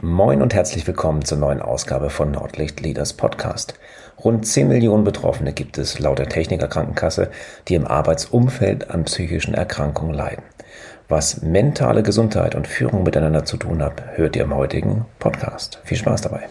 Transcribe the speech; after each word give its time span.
Moin 0.00 0.42
und 0.42 0.54
herzlich 0.54 0.86
willkommen 0.86 1.24
zur 1.24 1.38
neuen 1.38 1.60
Ausgabe 1.60 2.08
von 2.08 2.30
Nordlicht 2.30 2.78
Leaders 2.78 3.14
Podcast. 3.14 3.74
Rund 4.22 4.46
10 4.46 4.68
Millionen 4.68 5.02
Betroffene 5.02 5.52
gibt 5.52 5.76
es 5.76 5.98
laut 5.98 6.20
der 6.20 6.28
Techniker 6.28 6.68
Krankenkasse, 6.68 7.32
die 7.66 7.74
im 7.74 7.84
Arbeitsumfeld 7.84 8.90
an 8.90 9.06
psychischen 9.06 9.54
Erkrankungen 9.54 10.14
leiden. 10.14 10.44
Was 11.08 11.42
mentale 11.42 12.04
Gesundheit 12.04 12.54
und 12.54 12.68
Führung 12.68 13.02
miteinander 13.02 13.44
zu 13.44 13.56
tun 13.56 13.82
hat, 13.82 14.16
hört 14.16 14.36
ihr 14.36 14.44
im 14.44 14.54
heutigen 14.54 15.04
Podcast. 15.18 15.80
Viel 15.82 15.96
Spaß 15.96 16.20
dabei. 16.20 16.48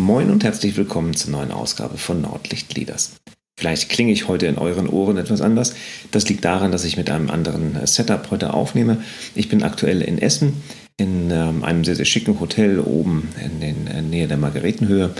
Moin 0.00 0.30
und 0.30 0.44
herzlich 0.44 0.78
willkommen 0.78 1.14
zur 1.14 1.30
neuen 1.30 1.50
Ausgabe 1.50 1.98
von 1.98 2.22
Nordlicht 2.22 2.74
Leaders. 2.74 3.16
Vielleicht 3.58 3.90
klinge 3.90 4.12
ich 4.12 4.28
heute 4.28 4.46
in 4.46 4.56
euren 4.56 4.88
Ohren 4.88 5.18
etwas 5.18 5.42
anders. 5.42 5.74
Das 6.10 6.26
liegt 6.26 6.42
daran, 6.46 6.72
dass 6.72 6.84
ich 6.84 6.96
mit 6.96 7.10
einem 7.10 7.28
anderen 7.28 7.86
Setup 7.86 8.30
heute 8.30 8.54
aufnehme. 8.54 9.04
Ich 9.34 9.50
bin 9.50 9.62
aktuell 9.62 10.00
in 10.00 10.16
Essen 10.16 10.62
in 10.96 11.30
ähm, 11.30 11.64
einem 11.64 11.84
sehr, 11.84 11.96
sehr 11.96 12.06
schicken 12.06 12.40
Hotel 12.40 12.80
oben 12.80 13.28
in, 13.44 13.60
in, 13.60 13.86
in 13.88 14.08
Nähe 14.08 14.26
der 14.26 14.38
Margaretenhöhe 14.38 15.10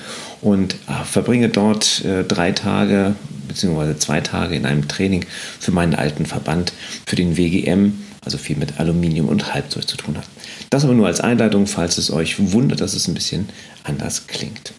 und 0.41 0.77
äh, 0.89 1.05
verbringe 1.05 1.51
dort 1.51 2.03
äh, 2.07 2.25
drei 2.25 2.53
Tage 2.53 3.15
bzw. 3.49 3.99
zwei 3.99 4.23
Tage 4.23 4.57
in 4.57 4.65
einem 4.65 4.89
Training 4.89 5.27
für 5.59 5.73
meinen 5.73 5.95
alten 5.95 6.25
Verband, 6.25 6.73
für 7.05 7.17
den 7.17 7.37
WGM, 7.37 7.93
also 8.23 8.39
viel 8.39 8.57
mit 8.57 8.79
Aluminium 8.81 9.29
und 9.29 9.55
Halbzeug 9.55 9.89
zu 9.89 9.97
tun 9.97 10.17
hat. 10.17 10.27
Das 10.71 10.85
aber 10.85 10.95
nur 10.95 11.07
als 11.07 11.21
Einleitung, 11.21 11.67
falls 11.67 11.99
es 11.99 12.11
euch 12.11 12.53
wundert, 12.53 12.81
dass 12.81 12.95
es 12.95 13.09
ein 13.09 13.15
bisschen 13.15 13.49
anders 13.85 14.27
klingt. 14.27 14.75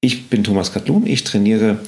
Ich 0.00 0.28
bin 0.28 0.44
Thomas 0.44 0.72
Katlun, 0.72 1.06
ich 1.06 1.24
trainiere 1.24 1.80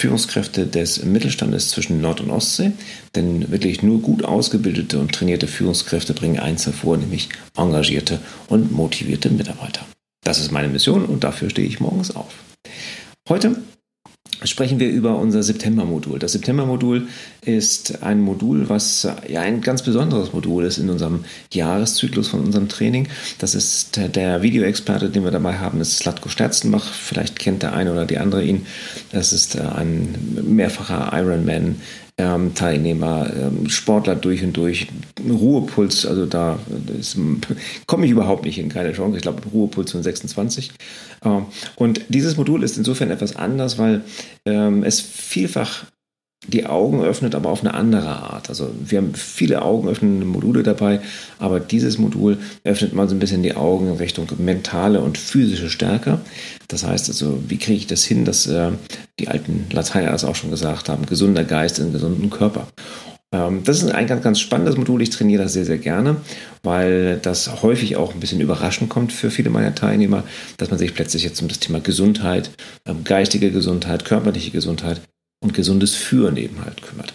Führungskräfte 0.00 0.66
des 0.66 1.04
Mittelstandes 1.04 1.70
zwischen 1.70 2.00
Nord- 2.00 2.20
und 2.20 2.30
Ostsee, 2.30 2.70
denn 3.16 3.50
wirklich 3.50 3.82
nur 3.82 4.00
gut 4.00 4.24
ausgebildete 4.24 5.00
und 5.00 5.12
trainierte 5.12 5.48
Führungskräfte 5.48 6.14
bringen 6.14 6.38
eins 6.38 6.66
hervor, 6.66 6.96
nämlich 6.96 7.28
engagierte 7.56 8.20
und 8.48 8.70
motivierte 8.70 9.28
Mitarbeiter. 9.30 9.84
Das 10.22 10.38
ist 10.38 10.52
meine 10.52 10.68
Mission 10.68 11.04
und 11.04 11.24
dafür 11.24 11.50
stehe 11.50 11.66
ich 11.66 11.80
morgens 11.80 12.14
auf. 12.14 12.32
Heute 13.28 13.56
sprechen 14.44 14.78
wir 14.78 14.88
über 14.88 15.18
unser 15.18 15.42
September-Modul. 15.42 16.18
Das 16.18 16.32
September-Modul 16.32 17.08
ist 17.42 18.02
ein 18.02 18.20
Modul, 18.20 18.68
was 18.68 19.08
ja 19.28 19.40
ein 19.40 19.60
ganz 19.60 19.82
besonderes 19.82 20.32
Modul 20.32 20.64
ist 20.64 20.78
in 20.78 20.90
unserem 20.90 21.24
Jahreszyklus 21.52 22.28
von 22.28 22.40
unserem 22.40 22.68
Training. 22.68 23.08
Das 23.38 23.54
ist 23.54 23.98
der 24.14 24.42
Videoexperte, 24.42 25.10
den 25.10 25.24
wir 25.24 25.30
dabei 25.30 25.58
haben, 25.58 25.80
ist 25.80 25.98
Slatko 25.98 26.28
Sterzenbach. 26.28 26.92
Vielleicht 26.92 27.38
kennt 27.38 27.62
der 27.62 27.72
eine 27.74 27.92
oder 27.92 28.06
die 28.06 28.18
andere 28.18 28.44
ihn. 28.44 28.66
Das 29.12 29.32
ist 29.32 29.58
ein 29.58 30.14
mehrfacher 30.46 31.10
Ironman 31.12 31.76
ähm, 32.18 32.54
Teilnehmer, 32.54 33.30
ähm, 33.34 33.70
Sportler 33.70 34.16
durch 34.16 34.42
und 34.42 34.56
durch, 34.56 34.88
Ruhepuls, 35.28 36.04
also 36.04 36.26
da 36.26 36.58
komme 37.86 38.06
ich 38.06 38.12
überhaupt 38.12 38.44
nicht 38.44 38.56
hin, 38.56 38.68
keine 38.68 38.92
Chance. 38.92 39.16
Ich 39.16 39.22
glaube, 39.22 39.42
Ruhepuls 39.52 39.92
von 39.92 40.02
26. 40.02 40.72
Ähm, 41.24 41.46
und 41.76 42.02
dieses 42.08 42.36
Modul 42.36 42.62
ist 42.64 42.76
insofern 42.76 43.10
etwas 43.10 43.36
anders, 43.36 43.78
weil 43.78 44.02
ähm, 44.44 44.82
es 44.82 45.00
vielfach 45.00 45.84
die 46.46 46.66
Augen 46.66 47.02
öffnet, 47.02 47.34
aber 47.34 47.50
auf 47.50 47.60
eine 47.60 47.74
andere 47.74 48.08
Art. 48.08 48.48
Also 48.48 48.70
wir 48.80 48.98
haben 48.98 49.14
viele 49.14 49.62
augenöffnende 49.62 50.24
Module 50.24 50.62
dabei, 50.62 51.00
aber 51.38 51.58
dieses 51.58 51.98
Modul 51.98 52.38
öffnet 52.64 52.94
mal 52.94 53.08
so 53.08 53.14
ein 53.14 53.18
bisschen 53.18 53.42
die 53.42 53.56
Augen 53.56 53.88
in 53.88 53.94
Richtung 53.94 54.26
mentale 54.38 55.00
und 55.00 55.18
physische 55.18 55.68
Stärke. 55.68 56.20
Das 56.68 56.86
heißt 56.86 57.08
also, 57.08 57.38
wie 57.48 57.58
kriege 57.58 57.78
ich 57.78 57.86
das 57.86 58.04
hin, 58.04 58.24
dass 58.24 58.46
äh, 58.46 58.70
die 59.18 59.28
alten 59.28 59.66
Lateiner 59.72 60.12
das 60.12 60.24
auch 60.24 60.36
schon 60.36 60.50
gesagt 60.50 60.88
haben, 60.88 61.06
gesunder 61.06 61.44
Geist 61.44 61.80
in 61.80 61.92
gesunden 61.92 62.30
Körper. 62.30 62.68
Ähm, 63.32 63.62
das 63.64 63.82
ist 63.82 63.90
ein 63.90 64.06
ganz, 64.06 64.22
ganz 64.22 64.40
spannendes 64.40 64.76
Modul. 64.76 65.02
Ich 65.02 65.10
trainiere 65.10 65.42
das 65.42 65.52
sehr, 65.52 65.64
sehr 65.64 65.78
gerne, 65.78 66.16
weil 66.62 67.18
das 67.20 67.62
häufig 67.62 67.96
auch 67.96 68.14
ein 68.14 68.20
bisschen 68.20 68.40
überraschend 68.40 68.88
kommt 68.90 69.12
für 69.12 69.30
viele 69.30 69.50
meiner 69.50 69.74
Teilnehmer, 69.74 70.22
dass 70.56 70.70
man 70.70 70.78
sich 70.78 70.94
plötzlich 70.94 71.24
jetzt 71.24 71.42
um 71.42 71.48
das 71.48 71.58
Thema 71.58 71.80
Gesundheit, 71.80 72.50
ähm, 72.86 73.02
geistige 73.02 73.50
Gesundheit, 73.50 74.04
körperliche 74.04 74.52
Gesundheit 74.52 75.00
und 75.40 75.54
gesundes 75.54 75.94
Führen 75.94 76.36
eben 76.36 76.64
halt 76.64 76.82
kümmert. 76.82 77.14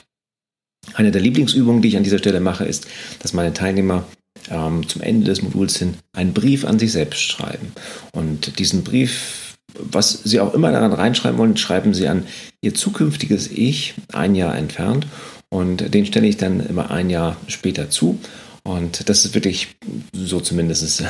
Eine 0.94 1.12
der 1.12 1.22
Lieblingsübungen, 1.22 1.82
die 1.82 1.90
ich 1.90 1.98
an 1.98 2.04
dieser 2.04 2.20
Stelle 2.20 2.40
mache, 2.40 2.66
ist, 2.66 2.88
dass 3.20 3.34
meine 3.34 3.54
Teilnehmer 3.54 4.06
ähm, 4.50 4.88
zum 4.88 5.02
Ende 5.02 5.26
des 5.26 5.42
Moduls 5.42 5.78
hin 5.78 5.96
einen 6.12 6.34
Brief 6.34 6.66
an 6.66 6.80
sich 6.80 6.92
selbst 6.92 7.22
schreiben. 7.22 7.72
Und 8.14 8.60
diesen 8.60 8.84
Brief, 8.84 9.56
was 9.74 10.24
Sie 10.24 10.40
auch 10.40 10.54
immer 10.54 10.72
daran 10.72 10.94
reinschreiben 10.94 11.38
wollen, 11.38 11.58
schreiben 11.58 11.94
Sie 11.94 12.08
an 12.08 12.26
Ihr 12.62 12.74
zukünftiges 12.74 13.50
Ich 13.50 13.96
ein 14.12 14.36
Jahr 14.36 14.56
entfernt. 14.56 15.08
Und 15.50 15.94
den 15.94 16.06
stelle 16.06 16.28
ich 16.28 16.38
dann 16.38 16.60
immer 16.66 16.92
ein 16.92 17.10
Jahr 17.10 17.38
später 17.48 17.90
zu. 17.90 18.20
Und 18.66 19.10
das 19.10 19.26
ist 19.26 19.36
wirklich, 19.36 19.76
so 20.14 20.40
zumindest 20.40 21.04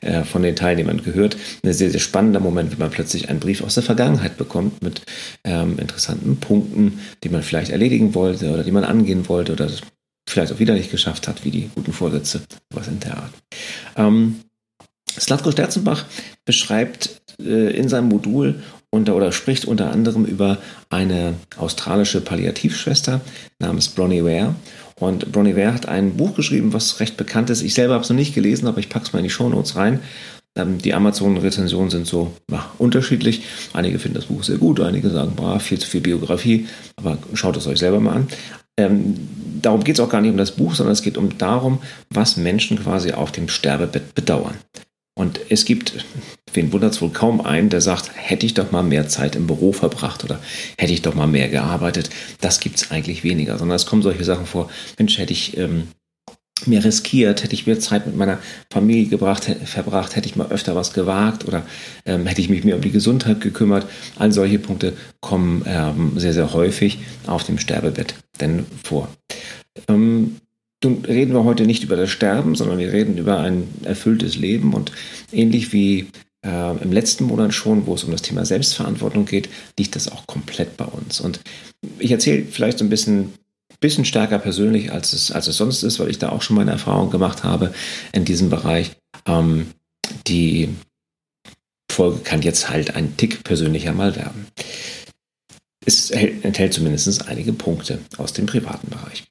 äh, 0.00 0.24
von 0.24 0.42
den 0.42 0.56
Teilnehmern 0.56 1.02
gehört, 1.04 1.36
ein 1.62 1.72
sehr, 1.72 1.90
sehr 1.90 2.00
spannender 2.00 2.40
Moment, 2.40 2.72
wenn 2.72 2.80
man 2.80 2.90
plötzlich 2.90 3.28
einen 3.28 3.38
Brief 3.38 3.62
aus 3.62 3.74
der 3.74 3.84
Vergangenheit 3.84 4.36
bekommt 4.36 4.82
mit 4.82 5.02
ähm, 5.44 5.78
interessanten 5.78 6.38
Punkten, 6.38 7.00
die 7.22 7.28
man 7.28 7.44
vielleicht 7.44 7.70
erledigen 7.70 8.14
wollte 8.14 8.50
oder 8.50 8.64
die 8.64 8.72
man 8.72 8.82
angehen 8.82 9.28
wollte 9.28 9.52
oder 9.52 9.70
vielleicht 10.28 10.52
auch 10.52 10.58
wieder 10.58 10.74
nicht 10.74 10.90
geschafft 10.90 11.28
hat, 11.28 11.44
wie 11.44 11.52
die 11.52 11.70
guten 11.72 11.92
Vorsätze, 11.92 12.40
was 12.74 12.88
in 12.88 12.98
der 12.98 13.18
Art. 13.18 13.32
Ähm, 13.96 14.40
Slatko 15.18 15.52
Sterzenbach 15.52 16.06
beschreibt 16.44 17.22
äh, 17.40 17.70
in 17.70 17.88
seinem 17.88 18.08
Modul 18.08 18.62
unter, 18.90 19.14
oder 19.14 19.30
spricht 19.30 19.64
unter 19.64 19.92
anderem 19.92 20.24
über 20.24 20.58
eine 20.90 21.34
australische 21.56 22.20
Palliativschwester 22.20 23.20
namens 23.60 23.88
Bronnie 23.88 24.24
Ware 24.24 24.56
und 24.98 25.30
Bronnie 25.30 25.56
Ware 25.56 25.74
hat 25.74 25.86
ein 25.86 26.16
Buch 26.16 26.34
geschrieben, 26.34 26.72
was 26.72 27.00
recht 27.00 27.16
bekannt 27.16 27.50
ist. 27.50 27.62
Ich 27.62 27.74
selber 27.74 27.94
habe 27.94 28.04
es 28.04 28.08
noch 28.08 28.16
nicht 28.16 28.34
gelesen, 28.34 28.66
aber 28.66 28.78
ich 28.78 28.88
packe 28.88 29.06
es 29.06 29.12
mal 29.12 29.18
in 29.18 29.24
die 29.24 29.30
Shownotes 29.30 29.76
rein. 29.76 30.00
Ähm, 30.56 30.78
die 30.78 30.94
Amazon-Rezensionen 30.94 31.90
sind 31.90 32.06
so 32.06 32.32
ja, 32.50 32.70
unterschiedlich. 32.78 33.42
Einige 33.74 33.98
finden 33.98 34.16
das 34.16 34.26
Buch 34.26 34.42
sehr 34.42 34.56
gut, 34.56 34.80
einige 34.80 35.10
sagen, 35.10 35.32
boah, 35.36 35.60
viel 35.60 35.78
zu 35.78 35.86
viel 35.86 36.00
Biografie, 36.00 36.66
aber 36.96 37.18
schaut 37.34 37.56
es 37.58 37.66
euch 37.66 37.78
selber 37.78 38.00
mal 38.00 38.16
an. 38.16 38.28
Ähm, 38.78 39.14
darum 39.62 39.84
geht 39.84 39.96
es 39.96 40.00
auch 40.00 40.08
gar 40.08 40.20
nicht 40.20 40.30
um 40.30 40.36
das 40.36 40.52
Buch, 40.52 40.74
sondern 40.74 40.92
es 40.92 41.02
geht 41.02 41.18
um 41.18 41.36
darum, 41.38 41.78
was 42.10 42.36
Menschen 42.36 42.78
quasi 42.78 43.12
auf 43.12 43.32
dem 43.32 43.48
Sterbebett 43.48 44.14
bedauern. 44.14 44.54
Und 45.18 45.40
es 45.48 45.64
gibt, 45.64 46.04
wen 46.52 46.72
wundert 46.72 46.92
es 46.92 47.00
wohl 47.00 47.10
kaum 47.10 47.40
einen, 47.40 47.70
der 47.70 47.80
sagt, 47.80 48.10
hätte 48.14 48.44
ich 48.44 48.54
doch 48.54 48.70
mal 48.70 48.82
mehr 48.82 49.08
Zeit 49.08 49.34
im 49.34 49.46
Büro 49.46 49.72
verbracht 49.72 50.24
oder 50.24 50.40
hätte 50.76 50.92
ich 50.92 51.02
doch 51.02 51.14
mal 51.14 51.26
mehr 51.26 51.48
gearbeitet. 51.48 52.10
Das 52.40 52.60
gibt 52.60 52.76
es 52.76 52.90
eigentlich 52.90 53.24
weniger, 53.24 53.58
sondern 53.58 53.76
es 53.76 53.86
kommen 53.86 54.02
solche 54.02 54.24
Sachen 54.24 54.44
vor, 54.44 54.68
Mensch, 54.98 55.16
hätte 55.16 55.32
ich 55.32 55.56
ähm, 55.56 55.88
mehr 56.66 56.84
riskiert, 56.84 57.42
hätte 57.42 57.54
ich 57.54 57.66
mehr 57.66 57.80
Zeit 57.80 58.06
mit 58.06 58.16
meiner 58.16 58.38
Familie 58.70 59.06
gebracht, 59.06 59.44
verbracht, 59.64 60.16
hätte 60.16 60.28
ich 60.28 60.36
mal 60.36 60.48
öfter 60.48 60.74
was 60.74 60.92
gewagt 60.92 61.46
oder 61.46 61.66
ähm, 62.04 62.26
hätte 62.26 62.40
ich 62.40 62.48
mich 62.48 62.64
mehr 62.64 62.76
um 62.76 62.82
die 62.82 62.92
Gesundheit 62.92 63.40
gekümmert. 63.40 63.86
All 64.18 64.32
solche 64.32 64.58
Punkte 64.58 64.94
kommen 65.20 65.64
ähm, 65.66 66.12
sehr, 66.16 66.32
sehr 66.32 66.52
häufig 66.52 66.98
auf 67.26 67.44
dem 67.44 67.58
Sterbebett 67.58 68.14
denn 68.40 68.66
vor. 68.82 69.08
Ähm, 69.88 70.36
nun 70.86 71.04
reden 71.04 71.34
wir 71.34 71.44
heute 71.44 71.66
nicht 71.66 71.84
über 71.84 71.96
das 71.96 72.10
Sterben, 72.10 72.54
sondern 72.54 72.78
wir 72.78 72.92
reden 72.92 73.18
über 73.18 73.40
ein 73.40 73.66
erfülltes 73.82 74.36
Leben 74.36 74.72
und 74.72 74.92
ähnlich 75.32 75.72
wie 75.72 76.06
äh, 76.44 76.76
im 76.82 76.92
letzten 76.92 77.24
Monat 77.24 77.52
schon, 77.52 77.86
wo 77.86 77.94
es 77.94 78.04
um 78.04 78.12
das 78.12 78.22
Thema 78.22 78.44
Selbstverantwortung 78.44 79.26
geht, 79.26 79.48
liegt 79.78 79.96
das 79.96 80.10
auch 80.10 80.26
komplett 80.26 80.76
bei 80.76 80.84
uns. 80.84 81.20
Und 81.20 81.40
ich 81.98 82.12
erzähle 82.12 82.44
vielleicht 82.44 82.78
so 82.78 82.84
ein 82.84 82.90
bisschen, 82.90 83.34
bisschen 83.80 84.04
stärker 84.04 84.38
persönlich, 84.38 84.92
als 84.92 85.12
es, 85.12 85.32
als 85.32 85.48
es 85.48 85.56
sonst 85.56 85.82
ist, 85.82 85.98
weil 85.98 86.10
ich 86.10 86.18
da 86.18 86.30
auch 86.30 86.42
schon 86.42 86.56
meine 86.56 86.70
Erfahrung 86.70 87.10
gemacht 87.10 87.42
habe 87.42 87.74
in 88.12 88.24
diesem 88.24 88.48
Bereich. 88.48 88.92
Ähm, 89.26 89.66
die 90.28 90.68
Folge 91.90 92.20
kann 92.20 92.42
jetzt 92.42 92.70
halt 92.70 92.94
ein 92.94 93.16
Tick 93.16 93.42
persönlicher 93.42 93.92
mal 93.92 94.14
werden. 94.14 94.46
Es 95.84 96.10
enthält 96.10 96.74
zumindest 96.74 97.28
einige 97.28 97.52
Punkte 97.52 98.00
aus 98.18 98.32
dem 98.32 98.46
privaten 98.46 98.88
Bereich. 98.90 99.24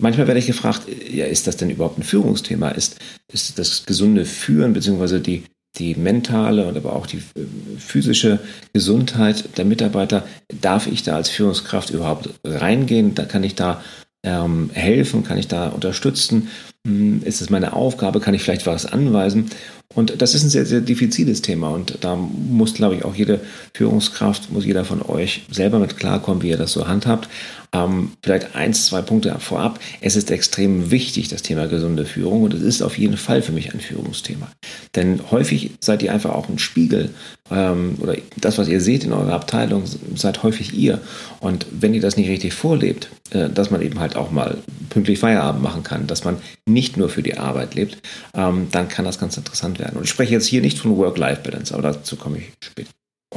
Manchmal 0.00 0.28
werde 0.28 0.38
ich 0.38 0.46
gefragt, 0.46 0.82
ja, 1.10 1.26
ist 1.26 1.46
das 1.46 1.56
denn 1.56 1.70
überhaupt 1.70 1.98
ein 1.98 2.04
Führungsthema? 2.04 2.70
Ist, 2.70 2.98
ist 3.32 3.58
das 3.58 3.84
gesunde 3.84 4.24
Führen 4.24 4.72
beziehungsweise 4.72 5.20
die, 5.20 5.44
die 5.76 5.96
mentale 5.96 6.66
und 6.68 6.76
aber 6.76 6.94
auch 6.94 7.06
die 7.06 7.18
äh, 7.18 7.46
physische 7.78 8.38
Gesundheit 8.72 9.58
der 9.58 9.64
Mitarbeiter, 9.64 10.26
darf 10.60 10.86
ich 10.86 11.02
da 11.02 11.16
als 11.16 11.28
Führungskraft 11.28 11.90
überhaupt 11.90 12.30
reingehen? 12.44 13.16
Da 13.16 13.24
kann 13.24 13.42
ich 13.42 13.56
da 13.56 13.82
ähm, 14.22 14.70
helfen, 14.72 15.24
kann 15.24 15.38
ich 15.38 15.48
da 15.48 15.68
unterstützen? 15.68 16.48
Hm, 16.86 17.22
ist 17.24 17.40
es 17.40 17.50
meine 17.50 17.72
Aufgabe? 17.72 18.20
Kann 18.20 18.34
ich 18.34 18.42
vielleicht 18.42 18.66
was 18.66 18.86
anweisen? 18.86 19.50
Und 19.94 20.20
das 20.20 20.34
ist 20.34 20.44
ein 20.44 20.50
sehr, 20.50 20.66
sehr 20.66 20.82
diffiziles 20.82 21.40
Thema. 21.40 21.70
Und 21.70 21.98
da 22.02 22.14
muss, 22.14 22.74
glaube 22.74 22.94
ich, 22.94 23.04
auch 23.04 23.14
jede 23.14 23.40
Führungskraft, 23.74 24.52
muss 24.52 24.66
jeder 24.66 24.84
von 24.84 25.02
euch 25.02 25.42
selber 25.50 25.78
mit 25.78 25.96
klarkommen, 25.96 26.42
wie 26.42 26.50
ihr 26.50 26.58
das 26.58 26.72
so 26.72 26.86
handhabt. 26.86 27.28
Ähm, 27.72 28.12
vielleicht 28.22 28.54
eins, 28.54 28.86
zwei 28.86 29.02
Punkte 29.02 29.34
vorab. 29.40 29.80
Es 30.00 30.14
ist 30.14 30.30
extrem 30.30 30.90
wichtig, 30.90 31.28
das 31.28 31.42
Thema 31.42 31.66
gesunde 31.68 32.04
Führung. 32.04 32.42
Und 32.42 32.54
es 32.54 32.62
ist 32.62 32.82
auf 32.82 32.98
jeden 32.98 33.16
Fall 33.16 33.40
für 33.40 33.52
mich 33.52 33.72
ein 33.72 33.80
Führungsthema. 33.80 34.48
Denn 34.94 35.20
häufig 35.30 35.72
seid 35.80 36.02
ihr 36.02 36.12
einfach 36.12 36.34
auch 36.34 36.48
ein 36.48 36.58
Spiegel. 36.58 37.10
Ähm, 37.50 37.96
oder 38.00 38.14
das, 38.36 38.58
was 38.58 38.68
ihr 38.68 38.82
seht 38.82 39.04
in 39.04 39.12
eurer 39.12 39.32
Abteilung, 39.32 39.84
seid 40.14 40.42
häufig 40.42 40.74
ihr. 40.74 41.00
Und 41.40 41.66
wenn 41.70 41.94
ihr 41.94 42.02
das 42.02 42.16
nicht 42.18 42.28
richtig 42.28 42.52
vorlebt, 42.52 43.08
äh, 43.30 43.48
dass 43.48 43.70
man 43.70 43.82
eben 43.82 44.00
halt 44.00 44.16
auch 44.16 44.30
mal 44.30 44.58
pünktlich 44.90 45.18
Feierabend 45.18 45.62
machen 45.62 45.82
kann, 45.82 46.06
dass 46.06 46.24
man 46.24 46.36
nicht 46.68 46.96
nur 46.96 47.08
für 47.08 47.22
die 47.22 47.38
Arbeit 47.38 47.74
lebt, 47.74 47.98
ähm, 48.34 48.68
dann 48.70 48.88
kann 48.88 49.04
das 49.04 49.18
ganz 49.18 49.36
interessant 49.36 49.78
werden. 49.78 49.96
Und 49.96 50.04
ich 50.04 50.10
spreche 50.10 50.32
jetzt 50.32 50.46
hier 50.46 50.60
nicht 50.60 50.78
von 50.78 50.96
Work-Life-Balance, 50.96 51.74
aber 51.74 51.82
dazu 51.82 52.16
komme 52.16 52.38
ich 52.38 52.52
später. 52.60 52.90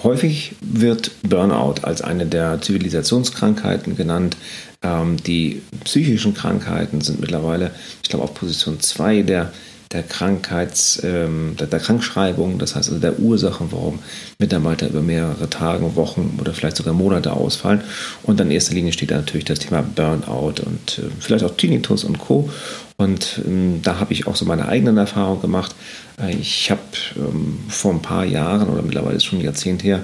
Häufig 0.04 0.54
wird 0.62 1.12
Burnout 1.22 1.82
als 1.82 2.02
eine 2.02 2.26
der 2.26 2.62
Zivilisationskrankheiten 2.62 3.98
genannt. 3.98 4.38
Ähm, 4.82 5.18
die 5.18 5.62
psychischen 5.84 6.34
Krankheiten 6.34 7.02
sind 7.02 7.20
mittlerweile, 7.20 7.72
ich 8.02 8.10
glaube, 8.10 8.24
auf 8.24 8.34
Position 8.34 8.80
2 8.80 9.24
der 9.24 9.52
der 9.94 10.04
Krankheits, 10.04 11.02
ähm, 11.04 11.56
der, 11.60 11.68
der, 11.68 11.80
Krankschreibung, 11.80 12.58
das 12.58 12.76
heißt 12.76 12.90
also 12.90 13.00
der 13.00 13.20
Ursachen, 13.20 13.68
warum 13.72 14.00
Mitarbeiter 14.40 14.88
über 14.90 15.02
mehrere 15.02 15.50
Tage, 15.50 15.96
Wochen 15.96 16.38
oder 16.40 16.54
vielleicht 16.54 16.78
sogar 16.78 16.94
Monate 16.94 17.34
ausfallen. 17.34 17.82
Und 18.24 18.40
in 18.40 18.52
erster 18.52 18.74
Linie 18.74 18.94
steht 18.94 19.12
da 19.12 19.16
natürlich 19.16 19.46
das 19.46 19.60
Thema 19.60 19.82
Burnout 19.82 20.62
und 20.66 21.00
äh, 21.00 21.10
vielleicht 21.20 21.44
auch 21.44 21.56
Tinnitus 21.56 22.04
und 22.04 22.20
Co. 22.20 22.50
Und 22.98 23.42
ähm, 23.46 23.82
da 23.82 24.00
habe 24.00 24.14
ich 24.14 24.28
auch 24.28 24.36
so 24.36 24.46
meine 24.46 24.68
eigenen 24.68 24.98
Erfahrungen 24.98 25.42
gemacht. 25.42 25.76
Äh, 26.22 26.36
ich 26.36 26.72
habe 26.72 26.82
ähm, 27.18 27.60
vor 27.68 27.94
ein 27.94 28.02
paar 28.02 28.26
Jahren 28.26 28.70
oder 28.70 28.82
mittlerweile 28.82 29.18
ist 29.18 29.26
schon 29.26 29.40
ein 29.40 29.46
Jahrzehnt 29.46 29.84
her 29.84 30.04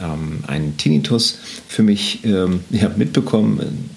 ähm, 0.00 0.44
einen 0.46 0.76
Tinnitus 0.76 1.38
für 1.66 1.82
mich 1.82 2.24
ähm, 2.24 2.60
ja, 2.70 2.90
mitbekommen 2.96 3.90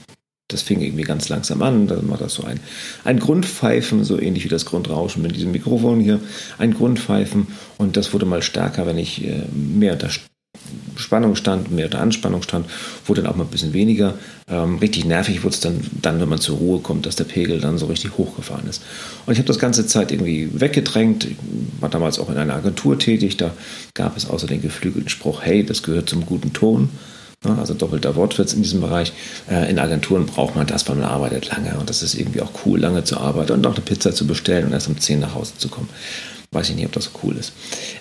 das 0.53 0.62
fing 0.62 0.81
irgendwie 0.81 1.03
ganz 1.03 1.30
langsam 1.30 1.62
an. 1.62 1.88
Dann 1.88 2.09
war 2.09 2.18
das 2.18 2.33
so 2.33 2.44
ein, 2.44 2.59
ein 3.03 3.19
Grundpfeifen, 3.19 4.03
so 4.03 4.19
ähnlich 4.19 4.44
wie 4.44 4.50
das 4.50 4.65
Grundrauschen 4.65 5.21
mit 5.21 5.36
diesem 5.36 5.51
Mikrofon 5.51 6.00
hier. 6.00 6.19
Ein 6.57 6.74
Grundpfeifen 6.74 7.48
und 7.77 7.98
das 7.98 8.13
wurde 8.13 8.25
mal 8.25 8.42
stärker, 8.42 8.86
wenn 8.86 8.98
ich 8.98 9.25
äh, 9.25 9.44
mehr 9.53 9.94
unter 9.94 10.09
Spannung 10.98 11.36
stand, 11.36 11.71
mehr 11.71 11.86
unter 11.86 12.01
Anspannung 12.01 12.44
stand, 12.44 12.68
wurde 13.06 13.21
dann 13.21 13.31
auch 13.31 13.36
mal 13.36 13.45
ein 13.45 13.50
bisschen 13.50 13.74
weniger. 13.74 14.15
Ähm, 14.48 14.77
richtig 14.77 15.06
nervig 15.06 15.44
wurde 15.44 15.56
es 15.56 15.59
dann, 15.59 15.80
dann, 16.01 16.19
wenn 16.19 16.30
man 16.30 16.39
zur 16.39 16.57
Ruhe 16.57 16.80
kommt, 16.80 17.06
dass 17.06 17.15
der 17.15 17.24
Pegel 17.24 17.59
dann 17.59 17.77
so 17.77 17.88
richtig 17.88 18.18
hochgefahren 18.18 18.68
ist. 18.68 18.83
Und 19.25 19.33
ich 19.33 19.39
habe 19.39 19.47
das 19.47 19.59
ganze 19.59 19.88
Zeit 19.88 20.12
irgendwie 20.12 20.50
weggedrängt. 20.54 21.25
Ich 21.25 21.38
war 21.80 21.89
damals 21.89 22.19
auch 22.19 22.30
in 22.30 22.38
einer 22.38 22.56
Agentur 22.56 23.00
tätig. 23.00 23.38
Da 23.38 23.51
gab 23.94 24.18
es 24.18 24.30
außer 24.30 24.47
den 24.47 24.62
geflügelten 24.62 25.09
Spruch, 25.09 25.42
hey, 25.42 25.65
das 25.65 25.83
gehört 25.83 26.09
zum 26.09 26.25
guten 26.25 26.54
Ton. 26.54 26.89
Ne, 27.43 27.57
also 27.57 27.73
doppelter 27.73 28.15
Wortwitz 28.15 28.53
in 28.53 28.61
diesem 28.61 28.81
Bereich. 28.81 29.13
Äh, 29.49 29.67
in 29.71 29.79
Agenturen 29.79 30.27
braucht 30.27 30.55
man 30.55 30.67
das, 30.67 30.88
weil 30.88 30.95
man 30.95 31.05
arbeitet 31.05 31.49
lange 31.49 31.75
und 31.79 31.89
das 31.89 32.03
ist 32.03 32.13
irgendwie 32.13 32.41
auch 32.41 32.51
cool, 32.65 32.79
lange 32.79 33.03
zu 33.03 33.17
arbeiten 33.17 33.53
und 33.53 33.65
auch 33.65 33.73
eine 33.73 33.81
Pizza 33.81 34.13
zu 34.13 34.27
bestellen 34.27 34.67
und 34.67 34.73
erst 34.73 34.88
um 34.88 34.99
10 34.99 35.19
nach 35.19 35.33
Hause 35.33 35.53
zu 35.57 35.67
kommen. 35.67 35.89
Weiß 36.51 36.69
ich 36.69 36.75
nicht, 36.75 36.85
ob 36.85 36.91
das 36.91 37.05
so 37.05 37.11
cool 37.23 37.35
ist. 37.38 37.53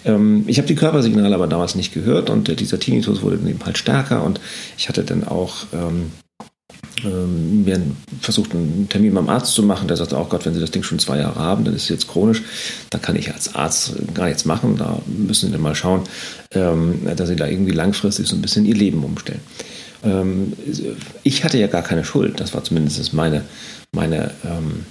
Ähm, 0.05 0.45
ich 0.47 0.59
habe 0.59 0.69
die 0.69 0.75
Körpersignale 0.75 1.35
aber 1.35 1.47
damals 1.47 1.75
nicht 1.75 1.95
gehört 1.95 2.29
und 2.29 2.61
dieser 2.61 2.79
Tinnitus 2.79 3.23
wurde 3.23 3.37
eben 3.37 3.65
halt 3.65 3.79
stärker 3.79 4.25
und 4.25 4.41
ich 4.77 4.91
hatte 4.91 5.05
dann 5.05 5.27
auch 5.27 5.65
ähm, 7.05 7.65
wir 7.65 7.81
versucht, 8.21 8.55
einen 8.55 8.89
Termin 8.89 9.15
beim 9.15 9.29
Arzt 9.29 9.55
zu 9.55 9.63
machen. 9.63 9.89
Der 9.89 10.01
auch 10.01 10.13
oh 10.13 10.25
Gott, 10.29 10.47
wenn 10.47 10.55
Sie 10.55 10.61
das 10.61 10.71
Ding 10.71 10.83
schon 10.83 10.99
zwei 10.99 11.19
Jahre 11.19 11.39
haben, 11.39 11.65
dann 11.65 11.75
ist 11.75 11.85
es 11.85 11.89
jetzt 11.89 12.09
chronisch. 12.09 12.43
Da 12.91 12.99
kann 12.99 13.17
ich 13.17 13.33
als 13.33 13.55
Arzt 13.55 13.95
gar 14.15 14.27
nichts 14.27 14.45
machen. 14.45 14.77
Da 14.77 15.01
müssen 15.07 15.47
Sie 15.47 15.53
dann 15.53 15.63
mal 15.63 15.75
schauen, 15.75 16.03
ähm, 16.53 17.07
dass 17.17 17.29
Sie 17.29 17.37
da 17.37 17.47
irgendwie 17.47 17.73
langfristig 17.73 18.29
so 18.29 18.37
ein 18.37 18.43
bisschen 18.43 18.67
Ihr 18.67 18.77
Leben 18.77 19.05
umstellen. 19.05 19.41
Ähm, 20.03 20.53
ich 21.23 21.45
hatte 21.45 21.59
ja 21.59 21.67
gar 21.67 21.83
keine 21.83 22.05
Schuld. 22.05 22.41
Das 22.41 22.55
war 22.55 22.65
zumindest 22.65 23.13
meine, 23.13 23.45
meine 23.93 24.33
ähm, 24.45 24.85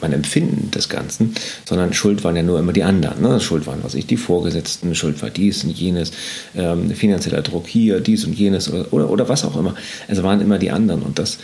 mein 0.00 0.12
Empfinden 0.12 0.70
des 0.70 0.88
Ganzen, 0.88 1.34
sondern 1.64 1.92
Schuld 1.92 2.24
waren 2.24 2.36
ja 2.36 2.42
nur 2.42 2.58
immer 2.58 2.72
die 2.72 2.82
anderen. 2.82 3.22
Ne? 3.22 3.40
Schuld 3.40 3.66
waren, 3.66 3.82
was 3.82 3.94
ich, 3.94 4.06
die 4.06 4.16
Vorgesetzten, 4.16 4.94
Schuld 4.94 5.20
war 5.22 5.30
dies 5.30 5.64
und 5.64 5.70
jenes, 5.70 6.12
ähm, 6.54 6.90
finanzieller 6.90 7.42
Druck 7.42 7.66
hier, 7.66 8.00
dies 8.00 8.24
und 8.24 8.34
jenes 8.34 8.72
oder, 8.72 8.92
oder, 8.92 9.10
oder 9.10 9.28
was 9.28 9.44
auch 9.44 9.56
immer. 9.56 9.74
Es 10.06 10.22
waren 10.22 10.40
immer 10.40 10.58
die 10.58 10.70
anderen 10.70 11.02
und 11.02 11.18
das 11.18 11.38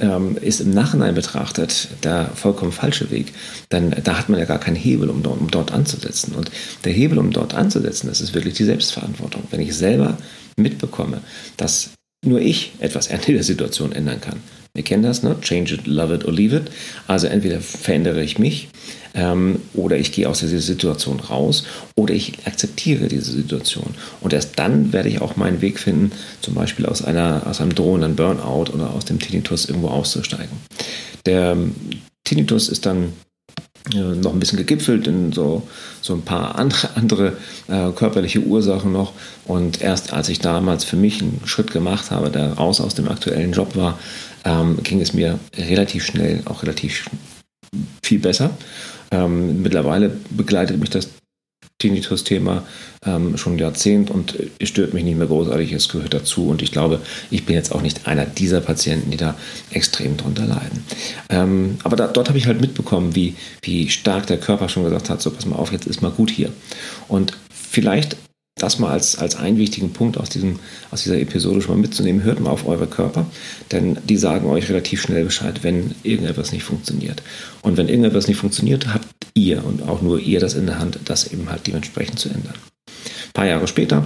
ähm, 0.00 0.36
ist 0.40 0.60
im 0.60 0.70
Nachhinein 0.70 1.14
betrachtet 1.14 1.88
der 2.04 2.30
vollkommen 2.34 2.72
falsche 2.72 3.10
Weg. 3.10 3.32
Denn 3.72 3.94
da 4.04 4.18
hat 4.18 4.28
man 4.28 4.38
ja 4.38 4.46
gar 4.46 4.60
keinen 4.60 4.76
Hebel, 4.76 5.10
um 5.10 5.22
dort, 5.22 5.40
um 5.40 5.50
dort 5.50 5.72
anzusetzen. 5.72 6.34
Und 6.34 6.50
der 6.84 6.92
Hebel, 6.92 7.18
um 7.18 7.32
dort 7.32 7.54
anzusetzen, 7.54 8.08
das 8.08 8.20
ist 8.20 8.34
wirklich 8.34 8.54
die 8.54 8.64
Selbstverantwortung. 8.64 9.42
Wenn 9.50 9.60
ich 9.60 9.74
selber 9.74 10.16
mitbekomme, 10.56 11.20
dass 11.56 11.90
nur 12.24 12.40
ich 12.40 12.72
etwas 12.78 13.10
an 13.10 13.20
der 13.26 13.42
Situation 13.42 13.92
ändern 13.92 14.20
kann, 14.20 14.40
wir 14.78 14.84
kennen 14.84 15.02
das, 15.02 15.24
ne? 15.24 15.36
Change 15.40 15.74
it, 15.74 15.88
love 15.88 16.14
it 16.14 16.24
or 16.24 16.32
leave 16.32 16.54
it. 16.54 16.70
Also 17.08 17.26
entweder 17.26 17.60
verändere 17.60 18.22
ich 18.22 18.38
mich 18.38 18.68
ähm, 19.12 19.60
oder 19.74 19.96
ich 19.96 20.12
gehe 20.12 20.28
aus 20.28 20.38
dieser 20.38 20.60
Situation 20.60 21.18
raus 21.18 21.64
oder 21.96 22.14
ich 22.14 22.34
akzeptiere 22.46 23.08
diese 23.08 23.32
Situation. 23.32 23.96
Und 24.20 24.32
erst 24.32 24.56
dann 24.56 24.92
werde 24.92 25.08
ich 25.08 25.20
auch 25.20 25.34
meinen 25.34 25.60
Weg 25.62 25.80
finden, 25.80 26.12
zum 26.42 26.54
Beispiel 26.54 26.86
aus, 26.86 27.02
einer, 27.02 27.42
aus 27.46 27.60
einem 27.60 27.74
drohenden 27.74 28.14
Burnout 28.14 28.72
oder 28.72 28.90
aus 28.90 29.04
dem 29.04 29.18
Tinnitus 29.18 29.68
irgendwo 29.68 29.88
auszusteigen. 29.88 30.56
Der 31.26 31.52
ähm, 31.52 31.74
Tinnitus 32.22 32.68
ist 32.68 32.86
dann 32.86 33.14
noch 33.94 34.32
ein 34.32 34.40
bisschen 34.40 34.58
gegipfelt 34.58 35.06
in 35.06 35.32
so, 35.32 35.66
so 36.00 36.14
ein 36.14 36.22
paar 36.22 36.54
andere, 36.58 36.88
andere 36.94 37.36
äh, 37.68 37.90
körperliche 37.92 38.40
Ursachen 38.40 38.92
noch. 38.92 39.12
Und 39.46 39.80
erst 39.80 40.12
als 40.12 40.28
ich 40.28 40.40
damals 40.40 40.84
für 40.84 40.96
mich 40.96 41.22
einen 41.22 41.40
Schritt 41.44 41.72
gemacht 41.72 42.10
habe, 42.10 42.30
der 42.30 42.52
raus 42.54 42.80
aus 42.80 42.94
dem 42.94 43.08
aktuellen 43.08 43.52
Job 43.52 43.76
war, 43.76 43.98
ähm, 44.44 44.82
ging 44.82 45.00
es 45.00 45.14
mir 45.14 45.38
relativ 45.56 46.04
schnell, 46.04 46.42
auch 46.44 46.62
relativ 46.62 47.08
viel 48.02 48.18
besser. 48.18 48.50
Ähm, 49.10 49.62
mittlerweile 49.62 50.10
begleitet 50.30 50.78
mich 50.78 50.90
das 50.90 51.08
Tinnitus-Thema 51.78 52.64
ähm, 53.06 53.36
schon 53.36 53.54
ein 53.54 53.58
Jahrzehnt 53.58 54.10
und 54.10 54.34
es 54.58 54.68
stört 54.68 54.94
mich 54.94 55.04
nicht 55.04 55.16
mehr 55.16 55.28
großartig, 55.28 55.72
es 55.72 55.88
gehört 55.88 56.12
dazu 56.12 56.48
und 56.48 56.60
ich 56.60 56.72
glaube, 56.72 57.00
ich 57.30 57.46
bin 57.46 57.54
jetzt 57.54 57.72
auch 57.72 57.82
nicht 57.82 58.06
einer 58.06 58.26
dieser 58.26 58.60
Patienten, 58.60 59.10
die 59.10 59.16
da 59.16 59.36
extrem 59.70 60.16
drunter 60.16 60.46
leiden. 60.46 60.84
Ähm, 61.28 61.78
aber 61.84 61.96
da, 61.96 62.08
dort 62.08 62.28
habe 62.28 62.38
ich 62.38 62.46
halt 62.46 62.60
mitbekommen, 62.60 63.14
wie, 63.14 63.36
wie 63.62 63.88
stark 63.88 64.26
der 64.26 64.38
Körper 64.38 64.68
schon 64.68 64.84
gesagt 64.84 65.08
hat, 65.08 65.22
so 65.22 65.30
pass 65.30 65.46
mal 65.46 65.56
auf, 65.56 65.70
jetzt 65.72 65.86
ist 65.86 66.02
mal 66.02 66.10
gut 66.10 66.30
hier. 66.30 66.52
Und 67.06 67.38
vielleicht 67.50 68.16
das 68.58 68.78
mal 68.78 68.90
als, 68.90 69.16
als 69.16 69.36
einen 69.36 69.58
wichtigen 69.58 69.92
Punkt 69.92 70.18
aus, 70.18 70.28
diesem, 70.30 70.58
aus 70.90 71.04
dieser 71.04 71.18
Episode 71.18 71.62
schon 71.62 71.76
mal 71.76 71.80
mitzunehmen. 71.80 72.24
Hört 72.24 72.40
mal 72.40 72.50
auf 72.50 72.66
eure 72.66 72.86
Körper, 72.86 73.26
denn 73.70 73.98
die 74.04 74.16
sagen 74.16 74.48
euch 74.48 74.68
relativ 74.68 75.00
schnell 75.00 75.24
Bescheid, 75.24 75.62
wenn 75.62 75.94
irgendetwas 76.02 76.52
nicht 76.52 76.64
funktioniert. 76.64 77.22
Und 77.62 77.76
wenn 77.76 77.88
irgendetwas 77.88 78.26
nicht 78.26 78.38
funktioniert, 78.38 78.92
habt 78.92 79.06
ihr 79.38 79.64
und 79.64 79.88
auch 79.88 80.02
nur 80.02 80.18
ihr 80.20 80.40
das 80.40 80.54
in 80.54 80.66
der 80.66 80.78
Hand, 80.78 80.98
das 81.04 81.32
eben 81.32 81.50
halt 81.50 81.66
dementsprechend 81.66 82.18
zu 82.18 82.28
ändern. 82.28 82.54
Ein 82.86 83.32
paar 83.32 83.46
Jahre 83.46 83.68
später 83.68 84.04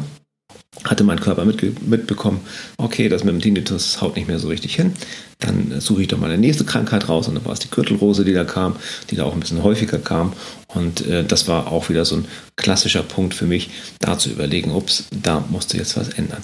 hatte 0.84 1.04
mein 1.04 1.20
Körper 1.20 1.44
mitbekommen, 1.44 2.40
okay, 2.76 3.08
das 3.08 3.24
mit 3.24 3.34
dem 3.34 3.40
Tinnitus 3.40 4.00
haut 4.00 4.16
nicht 4.16 4.26
mehr 4.26 4.38
so 4.38 4.48
richtig 4.48 4.74
hin. 4.74 4.92
Dann 5.38 5.80
suche 5.80 6.02
ich 6.02 6.08
doch 6.08 6.18
mal 6.18 6.30
eine 6.30 6.38
nächste 6.38 6.64
Krankheit 6.64 7.08
raus 7.08 7.28
und 7.28 7.34
dann 7.34 7.44
war 7.44 7.52
es 7.52 7.60
die 7.60 7.70
Gürtelrose, 7.70 8.24
die 8.24 8.32
da 8.32 8.44
kam, 8.44 8.76
die 9.10 9.16
da 9.16 9.24
auch 9.24 9.34
ein 9.34 9.40
bisschen 9.40 9.62
häufiger 9.62 9.98
kam. 9.98 10.32
Und 10.68 11.06
äh, 11.06 11.24
das 11.24 11.46
war 11.46 11.70
auch 11.70 11.88
wieder 11.88 12.04
so 12.04 12.16
ein 12.16 12.24
klassischer 12.56 13.02
Punkt 13.02 13.34
für 13.34 13.46
mich, 13.46 13.70
da 14.00 14.18
zu 14.18 14.30
überlegen, 14.30 14.72
ups, 14.72 15.04
da 15.10 15.44
musste 15.50 15.76
jetzt 15.76 15.96
was 15.96 16.08
ändern. 16.08 16.42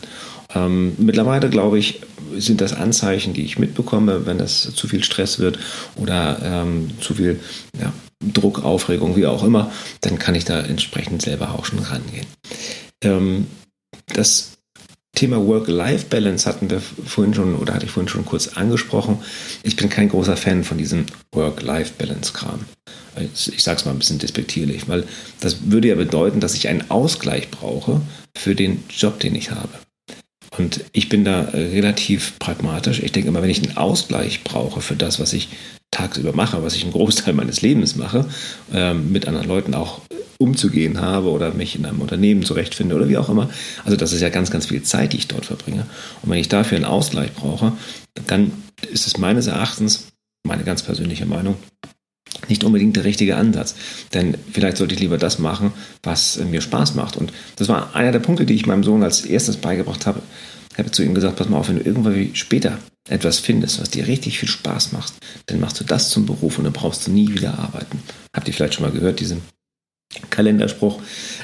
Ähm, 0.54 0.94
mittlerweile, 0.98 1.50
glaube 1.50 1.78
ich, 1.78 2.00
sind 2.36 2.60
das 2.60 2.74
Anzeichen, 2.74 3.32
die 3.32 3.42
ich 3.42 3.58
mitbekomme, 3.58 4.26
wenn 4.26 4.38
das 4.38 4.74
zu 4.74 4.88
viel 4.88 5.02
Stress 5.02 5.38
wird 5.38 5.58
oder 5.96 6.38
ähm, 6.42 6.90
zu 7.00 7.14
viel 7.14 7.40
ja, 7.80 7.92
Druck, 8.20 8.64
Aufregung, 8.64 9.16
wie 9.16 9.26
auch 9.26 9.44
immer, 9.44 9.70
dann 10.00 10.18
kann 10.18 10.34
ich 10.34 10.44
da 10.44 10.60
entsprechend 10.60 11.22
selber 11.22 11.54
auch 11.54 11.64
schon 11.64 11.78
rangehen. 11.78 12.26
Ähm, 13.02 13.46
das 14.06 14.58
Thema 15.14 15.44
Work-Life-Balance 15.44 16.48
hatten 16.48 16.70
wir 16.70 16.80
vorhin 16.80 17.34
schon 17.34 17.56
oder 17.56 17.74
hatte 17.74 17.86
ich 17.86 17.90
vorhin 17.90 18.08
schon 18.08 18.24
kurz 18.24 18.48
angesprochen. 18.48 19.18
Ich 19.62 19.74
bin 19.74 19.88
kein 19.88 20.08
großer 20.08 20.36
Fan 20.36 20.62
von 20.62 20.78
diesem 20.78 21.06
Work-Life-Balance-Kram. 21.32 22.60
Ich 23.34 23.64
sage 23.64 23.78
es 23.78 23.84
mal 23.84 23.90
ein 23.90 23.98
bisschen 23.98 24.20
despektierlich, 24.20 24.88
weil 24.88 25.04
das 25.40 25.70
würde 25.70 25.88
ja 25.88 25.96
bedeuten, 25.96 26.38
dass 26.38 26.54
ich 26.54 26.68
einen 26.68 26.88
Ausgleich 26.88 27.50
brauche 27.50 28.00
für 28.36 28.54
den 28.54 28.84
Job, 28.90 29.18
den 29.18 29.34
ich 29.34 29.50
habe. 29.50 29.70
Und 30.56 30.84
ich 30.92 31.08
bin 31.08 31.24
da 31.24 31.42
relativ 31.52 32.38
pragmatisch. 32.38 33.02
Ich 33.02 33.12
denke 33.12 33.28
immer, 33.28 33.42
wenn 33.42 33.50
ich 33.50 33.62
einen 33.62 33.76
Ausgleich 33.76 34.44
brauche 34.44 34.80
für 34.80 34.96
das, 34.96 35.20
was 35.20 35.32
ich 35.32 35.48
tagsüber 35.90 36.32
mache, 36.34 36.62
was 36.62 36.74
ich 36.74 36.82
einen 36.82 36.92
Großteil 36.92 37.34
meines 37.34 37.62
Lebens 37.62 37.96
mache, 37.96 38.26
äh, 38.72 38.94
mit 38.94 39.26
anderen 39.26 39.48
Leuten 39.48 39.74
auch 39.74 40.00
umzugehen 40.38 41.00
habe 41.00 41.30
oder 41.30 41.52
mich 41.52 41.74
in 41.74 41.84
einem 41.84 42.00
Unternehmen 42.00 42.44
zurechtfinde 42.44 42.94
oder 42.94 43.08
wie 43.08 43.16
auch 43.16 43.28
immer. 43.28 43.50
Also 43.84 43.96
das 43.96 44.12
ist 44.12 44.20
ja 44.20 44.28
ganz, 44.28 44.50
ganz 44.50 44.66
viel 44.66 44.82
Zeit, 44.82 45.12
die 45.12 45.16
ich 45.16 45.28
dort 45.28 45.46
verbringe. 45.46 45.86
Und 46.22 46.30
wenn 46.30 46.38
ich 46.38 46.48
dafür 46.48 46.76
einen 46.76 46.84
Ausgleich 46.84 47.32
brauche, 47.32 47.72
dann 48.26 48.52
ist 48.90 49.06
es 49.06 49.18
meines 49.18 49.48
Erachtens, 49.48 50.08
meine 50.46 50.62
ganz 50.62 50.82
persönliche 50.82 51.26
Meinung, 51.26 51.56
nicht 52.48 52.64
unbedingt 52.64 52.96
der 52.96 53.04
richtige 53.04 53.36
Ansatz. 53.36 53.74
Denn 54.14 54.36
vielleicht 54.52 54.76
sollte 54.76 54.94
ich 54.94 55.00
lieber 55.00 55.18
das 55.18 55.38
machen, 55.38 55.72
was 56.02 56.38
mir 56.38 56.60
Spaß 56.60 56.94
macht. 56.94 57.16
Und 57.16 57.32
das 57.56 57.68
war 57.68 57.94
einer 57.94 58.12
der 58.12 58.20
Punkte, 58.20 58.46
die 58.46 58.54
ich 58.54 58.66
meinem 58.66 58.84
Sohn 58.84 59.02
als 59.02 59.24
erstes 59.24 59.56
beigebracht 59.56 60.06
habe. 60.06 60.22
Ich 60.72 60.78
habe 60.78 60.90
zu 60.90 61.02
ihm 61.02 61.14
gesagt, 61.14 61.36
pass 61.36 61.48
mal 61.48 61.58
auf, 61.58 61.68
wenn 61.68 61.78
du 61.78 61.84
irgendwann 61.84 62.30
später 62.34 62.78
etwas 63.08 63.38
findest, 63.38 63.80
was 63.80 63.90
dir 63.90 64.06
richtig 64.06 64.38
viel 64.38 64.48
Spaß 64.48 64.92
macht, 64.92 65.14
dann 65.46 65.60
machst 65.60 65.80
du 65.80 65.84
das 65.84 66.10
zum 66.10 66.26
Beruf 66.26 66.58
und 66.58 66.64
dann 66.64 66.72
brauchst 66.72 67.06
du 67.06 67.10
nie 67.10 67.32
wieder 67.32 67.58
arbeiten. 67.58 68.02
Habt 68.34 68.46
ihr 68.48 68.54
vielleicht 68.54 68.74
schon 68.74 68.84
mal 68.84 68.92
gehört, 68.92 69.20
diesen 69.20 69.42
Kalenderspruch. 70.30 71.00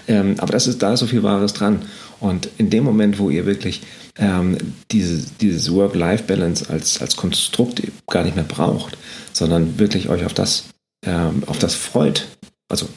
Ähm, 0.08 0.36
aber 0.38 0.52
das 0.52 0.66
ist, 0.66 0.82
da 0.82 0.94
ist 0.94 1.00
so 1.00 1.06
viel 1.06 1.22
Wahres 1.22 1.52
dran. 1.52 1.82
Und 2.20 2.48
in 2.58 2.70
dem 2.70 2.84
Moment, 2.84 3.18
wo 3.18 3.28
ihr 3.30 3.44
wirklich 3.44 3.82
ähm, 4.18 4.56
diese, 4.90 5.26
dieses 5.40 5.72
Work-Life-Balance 5.72 6.70
als, 6.70 7.00
als 7.00 7.16
Konstrukt 7.16 7.82
gar 8.08 8.24
nicht 8.24 8.36
mehr 8.36 8.44
braucht, 8.44 8.96
sondern 9.32 9.78
wirklich 9.78 10.08
euch 10.08 10.24
auf 10.24 10.34
das 10.34 10.64
ähm, 11.06 11.42
auf 11.46 11.58
das 11.58 11.74
freut, 11.74 12.26
also 12.68 12.88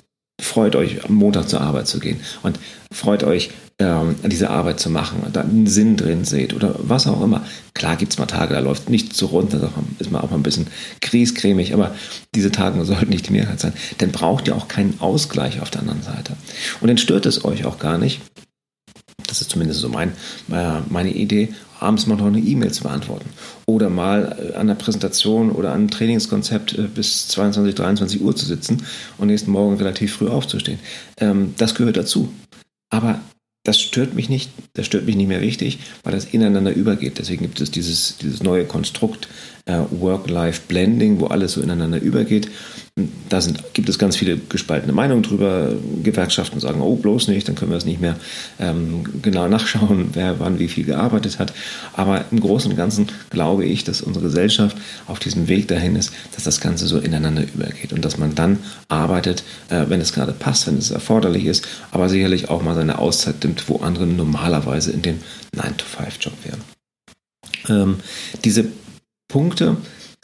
freut 0.41 0.75
euch, 0.75 1.03
am 1.05 1.15
Montag 1.15 1.49
zur 1.49 1.61
Arbeit 1.61 1.87
zu 1.87 1.99
gehen 1.99 2.19
und 2.43 2.59
freut 2.91 3.23
euch, 3.23 3.51
ähm, 3.79 4.15
diese 4.23 4.49
Arbeit 4.49 4.79
zu 4.79 4.89
machen, 4.89 5.21
da 5.33 5.41
einen 5.41 5.67
Sinn 5.67 5.97
drin 5.97 6.25
seht 6.25 6.55
oder 6.55 6.75
was 6.79 7.05
auch 7.05 7.21
immer. 7.21 7.45
Klar 7.75 7.95
gibt 7.95 8.11
es 8.11 8.17
mal 8.17 8.25
Tage, 8.25 8.55
da 8.55 8.59
läuft 8.59 8.89
nichts 8.89 9.17
so 9.17 9.27
runter, 9.27 9.59
da 9.59 9.71
ist 9.99 10.11
man 10.11 10.21
auch 10.21 10.31
mal 10.31 10.37
ein 10.37 10.43
bisschen 10.43 10.67
kriescremig, 11.01 11.73
aber 11.73 11.93
diese 12.33 12.51
Tage 12.51 12.83
sollten 12.85 13.09
nicht 13.09 13.27
die 13.27 13.33
Mehrheit 13.33 13.59
sein. 13.59 13.73
Dann 13.99 14.11
braucht 14.11 14.47
ihr 14.47 14.55
auch 14.55 14.67
keinen 14.67 14.99
Ausgleich 14.99 15.61
auf 15.61 15.69
der 15.69 15.81
anderen 15.81 16.01
Seite. 16.01 16.33
Und 16.81 16.87
dann 16.87 16.97
stört 16.97 17.27
es 17.27 17.45
euch 17.45 17.65
auch 17.65 17.77
gar 17.77 17.99
nicht, 17.99 18.21
das 19.27 19.41
ist 19.41 19.51
zumindest 19.51 19.81
so 19.81 19.89
mein, 19.89 20.13
äh, 20.51 20.79
meine 20.89 21.13
Idee, 21.13 21.49
abends 21.79 22.07
mal 22.07 22.15
noch 22.15 22.25
eine 22.25 22.39
E-Mail 22.39 22.71
zu 22.71 22.83
beantworten. 22.83 23.29
Oder 23.65 23.89
mal 23.89 24.51
äh, 24.53 24.55
an 24.55 24.67
der 24.67 24.75
Präsentation 24.75 25.51
oder 25.51 25.69
an 25.69 25.81
einem 25.81 25.89
Trainingskonzept 25.91 26.77
äh, 26.77 26.83
bis 26.83 27.27
22, 27.27 27.75
23 27.75 28.21
Uhr 28.21 28.35
zu 28.35 28.45
sitzen 28.45 28.83
und 29.17 29.27
nächsten 29.27 29.51
Morgen 29.51 29.77
relativ 29.77 30.13
früh 30.13 30.27
aufzustehen. 30.27 30.79
Ähm, 31.19 31.53
das 31.57 31.75
gehört 31.75 31.97
dazu. 31.97 32.29
Aber 32.89 33.19
das 33.63 33.81
stört 33.81 34.13
mich 34.13 34.29
nicht, 34.29 34.49
das 34.73 34.85
stört 34.85 35.05
mich 35.05 35.17
nicht 35.17 35.27
mehr 35.27 35.41
richtig, 35.41 35.79
weil 36.03 36.13
das 36.13 36.25
ineinander 36.25 36.73
übergeht. 36.73 37.19
Deswegen 37.19 37.43
gibt 37.43 37.59
es 37.59 37.69
dieses, 37.69 38.17
dieses 38.17 38.41
neue 38.41 38.65
Konstrukt 38.65 39.27
äh, 39.65 39.79
Work-Life-Blending, 39.91 41.19
wo 41.19 41.27
alles 41.27 41.53
so 41.53 41.61
ineinander 41.61 42.01
übergeht. 42.01 42.49
Da 43.29 43.41
sind, 43.41 43.63
gibt 43.73 43.89
es 43.89 43.99
ganz 43.99 44.15
viele 44.15 44.37
gespaltene 44.37 44.91
Meinungen 44.91 45.21
drüber. 45.21 45.71
Gewerkschaften 46.01 46.59
sagen, 46.59 46.81
oh, 46.81 46.95
bloß 46.95 47.27
nicht, 47.27 47.47
dann 47.47 47.53
können 47.53 47.69
wir 47.69 47.77
es 47.77 47.85
nicht 47.85 48.01
mehr 48.01 48.15
ähm, 48.59 49.21
genau 49.21 49.47
nachschauen, 49.47 50.09
wer 50.13 50.39
wann 50.39 50.57
wie 50.57 50.67
viel 50.67 50.83
gearbeitet 50.83 51.37
hat. 51.37 51.53
Aber 51.93 52.25
im 52.31 52.39
Großen 52.39 52.71
und 52.71 52.75
Ganzen 52.75 53.07
glaube 53.29 53.65
ich, 53.65 53.83
dass 53.83 54.01
unsere 54.01 54.25
Gesellschaft 54.25 54.75
auf 55.05 55.19
diesem 55.19 55.47
Weg 55.47 55.67
dahin 55.67 55.95
ist, 55.95 56.11
dass 56.33 56.43
das 56.43 56.59
Ganze 56.59 56.87
so 56.87 56.97
ineinander 56.97 57.43
übergeht 57.43 57.93
und 57.93 58.03
dass 58.03 58.17
man 58.17 58.33
dann 58.33 58.57
arbeitet, 58.87 59.43
äh, 59.69 59.85
wenn 59.89 60.01
es 60.01 60.11
gerade 60.11 60.33
passt, 60.33 60.65
wenn 60.65 60.77
es 60.77 60.89
erforderlich 60.89 61.45
ist, 61.45 61.67
aber 61.91 62.09
sicherlich 62.09 62.49
auch 62.49 62.63
mal 62.63 62.73
seine 62.73 62.97
Auszeit 62.97 63.43
nimmt, 63.43 63.69
wo 63.69 63.77
andere 63.77 64.07
normalerweise 64.07 64.91
in 64.91 65.03
dem 65.03 65.19
9-to-5-Job 65.55 66.33
wären. 66.43 66.61
Ähm, 67.69 67.99
diese 68.43 68.65
Punkte, 69.27 69.77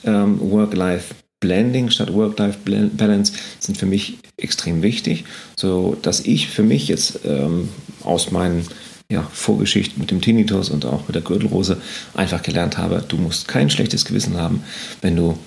ähm, 0.06 0.40
Work-Life 0.40 1.14
Blending 1.44 1.90
statt 1.90 2.14
Work-Life-Balance 2.14 3.34
sind 3.60 3.78
für 3.78 3.86
mich 3.86 4.18
extrem 4.38 4.82
wichtig, 4.82 5.26
so 5.58 5.98
dass 6.02 6.22
ich 6.22 6.48
für 6.48 6.64
mich 6.64 6.88
jetzt 6.88 7.20
ähm, 7.26 7.68
aus 8.02 8.32
meinen 8.32 8.66
ja, 9.12 9.28
Vorgeschichten 9.34 10.00
mit 10.00 10.10
dem 10.10 10.22
Tinnitus 10.22 10.70
und 10.70 10.86
auch 10.86 11.06
mit 11.06 11.16
der 11.16 11.22
Gürtelrose 11.22 11.82
einfach 12.14 12.42
gelernt 12.42 12.78
habe, 12.78 13.04
du 13.06 13.18
musst 13.18 13.50
kein 13.50 13.70
schlechtes 13.70 14.06
Gewissen 14.06 14.38
haben, 14.38 14.64
wenn 15.02 15.18
du 15.18 15.38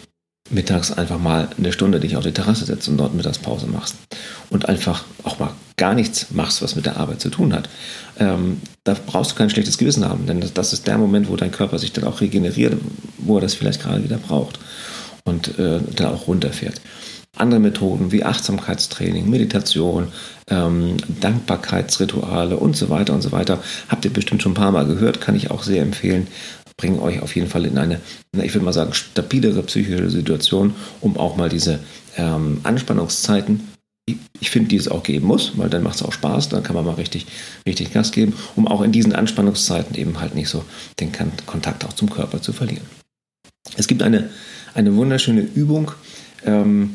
mittags 0.51 0.93
einfach 0.93 1.19
mal 1.19 1.49
eine 1.57 1.73
Stunde 1.73 1.99
dich 1.99 2.15
auf 2.15 2.25
die 2.25 2.33
Terrasse 2.33 2.67
setzt 2.67 2.89
und 2.89 2.99
dort 2.99 3.15
Mittagspause 3.15 3.67
machst 3.67 3.97
und 4.51 4.69
einfach 4.69 5.05
auch 5.25 5.39
mal 5.39 5.55
gar 5.79 5.95
nichts 5.95 6.27
machst, 6.31 6.61
was 6.61 6.77
mit 6.77 6.85
der 6.85 6.99
Arbeit 6.99 7.23
zu 7.23 7.31
tun 7.31 7.55
hat. 7.55 7.71
Ähm, 8.19 8.61
da 8.85 8.95
brauchst 9.07 9.33
du 9.33 9.35
kein 9.37 9.51
schlechtes 9.51 9.79
Gewissen 9.79 10.05
haben, 10.05 10.27
denn 10.27 10.43
das, 10.43 10.53
das, 10.53 10.75
ist 10.75 10.87
der 10.87 10.99
Moment, 10.99 11.31
wo 11.31 11.37
dein 11.37 11.51
Körper 11.51 11.79
sich 11.79 11.93
dann 11.93 12.05
auch 12.05 12.21
regeneriert, 12.21 12.77
wo 13.17 13.39
er 13.39 13.41
das 13.41 13.55
vielleicht 13.55 13.83
gerade 13.83 14.05
wieder 14.05 14.19
braucht 14.19 14.61
und 15.27 15.59
äh, 15.59 15.81
dann 15.95 16.15
auch 16.15 16.27
runterfährt. 16.27 16.81
Andere 17.37 17.61
Methoden 17.61 18.13
wie 18.13 18.25
Achtsamkeitstraining, 18.25 19.29
Meditation, 19.29 20.09
ähm, 20.49 20.97
Dankbarkeitsrituale 21.21 22.57
und 22.57 22.75
so 22.75 22.89
weiter 22.89 23.13
und 23.13 23.21
so 23.21 23.31
weiter 23.31 23.63
habt 23.89 24.07
ihr 24.07 24.13
bestimmt 24.13 24.43
schon 24.43 24.53
ein 24.53 24.57
paar 24.57 24.73
Mal 24.73 24.87
gehört, 24.87 25.21
kann 25.21 25.37
ich 25.37 25.51
auch 25.51 25.63
sehr 25.63 25.83
empfehlen 25.83 26.29
bringen 26.77 26.99
euch 26.99 27.21
auf 27.21 27.35
jeden 27.35 27.49
Fall 27.49 27.65
in 27.65 27.79
eine, 27.79 28.01
ich 28.33 28.53
würde 28.55 28.65
mal 28.65 28.73
sagen, 28.73 28.93
stabilere 28.93 29.63
psychische 29.63 30.11
Situation, 30.11 30.75
um 31.01 31.17
auch 31.17 31.37
mal 31.37 31.49
diese 31.49 31.81
ähm, 32.17 32.61
Anspannungszeiten, 32.65 33.69
ich 34.39 34.51
finde, 34.51 34.69
die 34.69 34.77
es 34.77 34.89
auch 34.89 35.03
geben 35.03 35.27
muss, 35.27 35.59
weil 35.59 35.69
dann 35.69 35.83
macht 35.83 35.97
es 35.97 36.03
auch 36.03 36.13
Spaß, 36.13 36.51
dann 36.51 36.63
kann 36.63 36.77
man 36.77 36.85
mal 36.85 36.95
richtig, 36.95 37.27
richtig 37.67 37.93
Gas 37.93 38.13
geben, 38.13 38.35
um 38.55 38.69
auch 38.69 38.83
in 38.83 38.93
diesen 38.93 39.15
Anspannungszeiten 39.15 39.97
eben 39.97 40.21
halt 40.21 40.35
nicht 40.35 40.49
so 40.49 40.65
den 41.01 41.11
Kontakt 41.47 41.85
auch 41.85 41.93
zum 41.93 42.11
Körper 42.11 42.41
zu 42.41 42.53
verlieren. 42.53 42.85
Es 43.77 43.89
gibt 43.89 44.03
eine, 44.03 44.31
eine 44.77 44.95
wunderschöne 44.95 45.41
Übung, 45.41 45.91
ähm, 46.45 46.95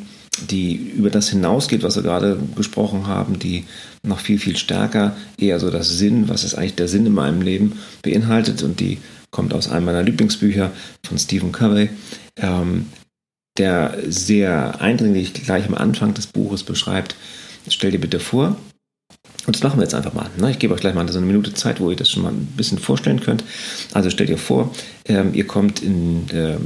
die 0.50 0.76
über 0.76 1.10
das 1.10 1.30
hinausgeht, 1.30 1.84
was 1.84 1.96
wir 1.96 2.04
gerade 2.04 2.40
gesprochen 2.56 3.08
haben, 3.08 3.40
die 3.40 3.66
noch 4.04 4.20
viel, 4.20 4.40
viel 4.40 4.56
stärker 4.56 5.16
eher 5.38 5.60
so 5.60 5.70
das 5.70 5.90
Sinn, 5.90 6.30
was 6.30 6.44
ist 6.44 6.56
eigentlich 6.56 6.76
der 6.76 6.88
Sinn 6.88 7.06
in 7.06 7.14
meinem 7.14 7.42
Leben 7.42 7.80
beinhaltet 8.02 8.64
und 8.64 8.80
die 8.80 9.00
kommt 9.30 9.54
aus 9.54 9.70
einem 9.70 9.86
meiner 9.86 10.04
Lieblingsbücher 10.04 10.72
von 11.06 11.18
Stephen 11.18 11.52
Covey, 11.52 11.90
ähm, 12.38 12.88
der 13.58 13.98
sehr 14.08 14.80
eindringlich 14.80 15.34
gleich 15.34 15.68
am 15.68 15.76
Anfang 15.76 16.14
des 16.14 16.28
Buches 16.28 16.64
beschreibt, 16.64 17.16
stell 17.68 17.92
dir 17.92 18.00
bitte 18.00 18.20
vor, 18.20 18.56
und 19.48 19.56
das 19.56 19.64
machen 19.64 19.80
wir 19.80 19.84
jetzt 19.84 19.96
einfach 19.96 20.14
mal. 20.14 20.30
Ne? 20.38 20.52
Ich 20.52 20.60
gebe 20.60 20.74
euch 20.74 20.82
gleich 20.82 20.94
mal 20.94 21.08
so 21.10 21.18
eine 21.18 21.26
Minute 21.26 21.54
Zeit, 21.54 21.80
wo 21.80 21.90
ihr 21.90 21.96
das 21.96 22.10
schon 22.10 22.24
mal 22.24 22.32
ein 22.32 22.46
bisschen 22.58 22.78
vorstellen 22.78 23.22
könnt. 23.22 23.44
Also 23.94 24.10
stellt 24.10 24.30
ihr 24.30 24.38
vor, 24.38 24.74
ähm, 25.06 25.34
ihr 25.34 25.48
kommt 25.48 25.82
in, 25.82 26.28
ähm, 26.32 26.62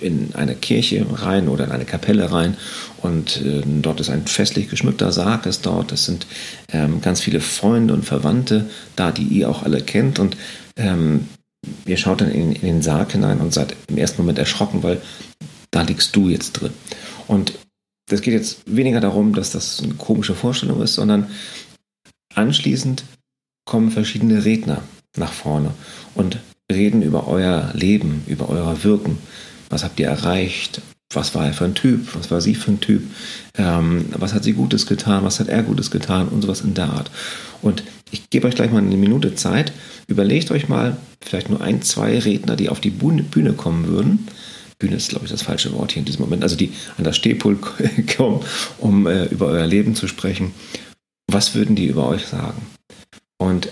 in 0.00 0.34
eine 0.34 0.54
Kirche 0.54 1.04
rein 1.10 1.48
oder 1.48 1.64
in 1.64 1.72
eine 1.72 1.84
Kapelle 1.84 2.30
rein 2.30 2.56
und 3.02 3.40
äh, 3.42 3.62
dort 3.82 4.00
ist 4.00 4.10
ein 4.10 4.26
festlich 4.26 4.68
geschmückter 4.68 5.12
Sarg, 5.12 5.46
ist 5.46 5.66
dort. 5.66 5.92
Es 5.92 6.04
sind 6.04 6.26
ähm, 6.72 7.00
ganz 7.00 7.20
viele 7.20 7.40
Freunde 7.40 7.94
und 7.94 8.04
Verwandte 8.04 8.68
da, 8.96 9.12
die 9.12 9.24
ihr 9.24 9.48
auch 9.48 9.62
alle 9.62 9.80
kennt 9.80 10.18
und 10.18 10.36
ähm, 10.76 11.28
ihr 11.86 11.96
schaut 11.96 12.20
dann 12.20 12.30
in, 12.30 12.52
in, 12.52 12.62
den 12.62 12.82
Sarg 12.82 13.12
hinein 13.12 13.40
und 13.40 13.52
seid 13.52 13.74
im 13.88 13.98
ersten 13.98 14.22
Moment 14.22 14.38
erschrocken, 14.38 14.82
weil 14.82 15.00
da 15.70 15.82
liegst 15.82 16.14
du 16.16 16.28
jetzt 16.28 16.52
drin. 16.52 16.72
Und 17.26 17.52
das 18.08 18.22
geht 18.22 18.34
jetzt 18.34 18.62
weniger 18.66 19.00
darum, 19.00 19.34
dass 19.34 19.50
das 19.50 19.82
eine 19.82 19.94
komische 19.94 20.34
Vorstellung 20.34 20.80
ist, 20.82 20.94
sondern 20.94 21.28
anschließend 22.34 23.04
kommen 23.66 23.90
verschiedene 23.90 24.44
Redner 24.44 24.82
nach 25.16 25.32
vorne 25.32 25.72
und 26.14 26.38
reden 26.70 27.02
über 27.02 27.28
euer 27.28 27.70
Leben, 27.74 28.22
über 28.26 28.48
euer 28.48 28.82
Wirken. 28.84 29.18
Was 29.68 29.84
habt 29.84 30.00
ihr 30.00 30.06
erreicht? 30.06 30.80
Was 31.12 31.34
war 31.34 31.46
er 31.46 31.54
für 31.54 31.64
ein 31.64 31.74
Typ? 31.74 32.14
Was 32.14 32.30
war 32.30 32.40
sie 32.40 32.54
für 32.54 32.72
ein 32.72 32.80
Typ? 32.80 33.02
Ähm, 33.56 34.06
was 34.10 34.34
hat 34.34 34.44
sie 34.44 34.52
Gutes 34.52 34.86
getan? 34.86 35.24
Was 35.24 35.40
hat 35.40 35.48
er 35.48 35.62
Gutes 35.62 35.90
getan? 35.90 36.28
Und 36.28 36.42
sowas 36.42 36.60
in 36.60 36.74
der 36.74 36.90
Art. 36.90 37.10
Und 37.62 37.82
ich 38.10 38.28
gebe 38.30 38.46
euch 38.46 38.54
gleich 38.54 38.70
mal 38.70 38.82
eine 38.82 38.96
Minute 38.96 39.34
Zeit. 39.34 39.72
Überlegt 40.06 40.50
euch 40.50 40.68
mal 40.68 40.96
vielleicht 41.22 41.48
nur 41.48 41.62
ein, 41.62 41.82
zwei 41.82 42.18
Redner, 42.18 42.56
die 42.56 42.68
auf 42.68 42.80
die 42.80 42.90
Bühne 42.90 43.52
kommen 43.54 43.86
würden. 43.86 44.28
Bühne 44.78 44.96
ist, 44.96 45.08
glaube 45.08 45.24
ich, 45.24 45.30
das 45.30 45.42
falsche 45.42 45.72
Wort 45.72 45.92
hier 45.92 46.00
in 46.00 46.06
diesem 46.06 46.22
Moment. 46.22 46.42
Also 46.42 46.56
die 46.56 46.72
an 46.96 47.04
das 47.04 47.16
Stehpult 47.16 47.58
kommen, 48.16 48.44
um 48.78 49.06
äh, 49.06 49.24
über 49.26 49.46
euer 49.46 49.66
Leben 49.66 49.94
zu 49.94 50.08
sprechen. 50.08 50.52
Was 51.26 51.54
würden 51.54 51.74
die 51.74 51.86
über 51.86 52.06
euch 52.06 52.26
sagen? 52.26 52.62
Und 53.38 53.68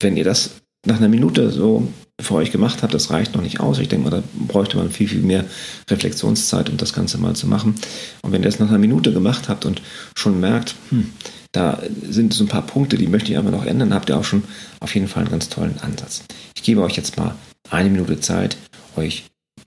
wenn 0.00 0.16
ihr 0.16 0.24
das 0.24 0.59
nach 0.86 0.96
einer 0.96 1.08
Minute 1.08 1.50
so 1.50 1.88
für 2.20 2.34
euch 2.34 2.52
gemacht 2.52 2.82
habt, 2.82 2.94
das 2.94 3.10
reicht 3.10 3.34
noch 3.34 3.42
nicht 3.42 3.60
aus. 3.60 3.78
Ich 3.78 3.88
denke 3.88 4.10
mal, 4.10 4.16
da 4.16 4.22
bräuchte 4.46 4.76
man 4.76 4.90
viel, 4.90 5.08
viel 5.08 5.22
mehr 5.22 5.44
Reflexionszeit, 5.90 6.68
um 6.68 6.76
das 6.76 6.92
Ganze 6.92 7.18
mal 7.18 7.34
zu 7.34 7.46
machen. 7.46 7.74
Und 8.22 8.32
wenn 8.32 8.42
ihr 8.42 8.48
das 8.48 8.58
nach 8.58 8.68
einer 8.68 8.78
Minute 8.78 9.12
gemacht 9.12 9.48
habt 9.48 9.64
und 9.64 9.82
schon 10.14 10.40
merkt, 10.40 10.74
hm, 10.90 11.12
da 11.52 11.82
sind 12.08 12.32
so 12.32 12.44
ein 12.44 12.48
paar 12.48 12.66
Punkte, 12.66 12.96
die 12.96 13.08
möchte 13.08 13.32
ich 13.32 13.38
aber 13.38 13.50
noch 13.50 13.66
ändern, 13.66 13.94
habt 13.94 14.08
ihr 14.08 14.16
auch 14.16 14.24
schon 14.24 14.44
auf 14.80 14.94
jeden 14.94 15.08
Fall 15.08 15.22
einen 15.22 15.32
ganz 15.32 15.48
tollen 15.48 15.78
Ansatz. 15.80 16.22
Ich 16.54 16.62
gebe 16.62 16.82
euch 16.82 16.96
jetzt 16.96 17.16
mal 17.16 17.34
eine 17.70 17.90
Minute 17.90 18.20
Zeit, 18.20 18.56
euch 18.96 19.24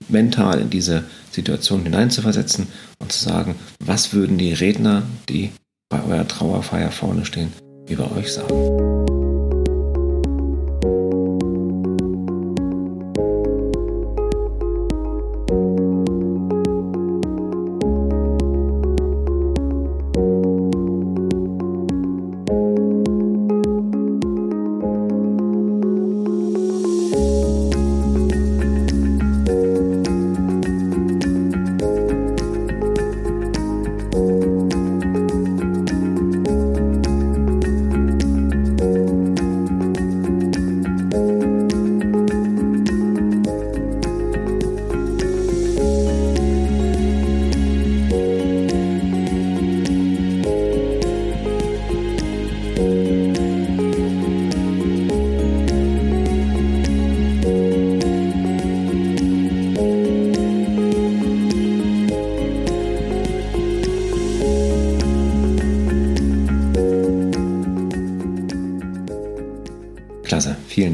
mental 0.08 0.60
in 0.60 0.70
diese 0.70 1.04
Situation 1.30 1.82
hineinzuversetzen 1.82 2.68
und 2.98 3.12
zu 3.12 3.22
sagen, 3.22 3.54
was 3.80 4.12
würden 4.12 4.38
die 4.38 4.52
Redner, 4.52 5.02
die 5.28 5.50
bei 5.88 6.02
eurer 6.02 6.26
Trauerfeier 6.26 6.90
vorne 6.90 7.24
stehen, 7.24 7.52
über 7.88 8.10
euch 8.16 8.32
sagen. 8.32 9.23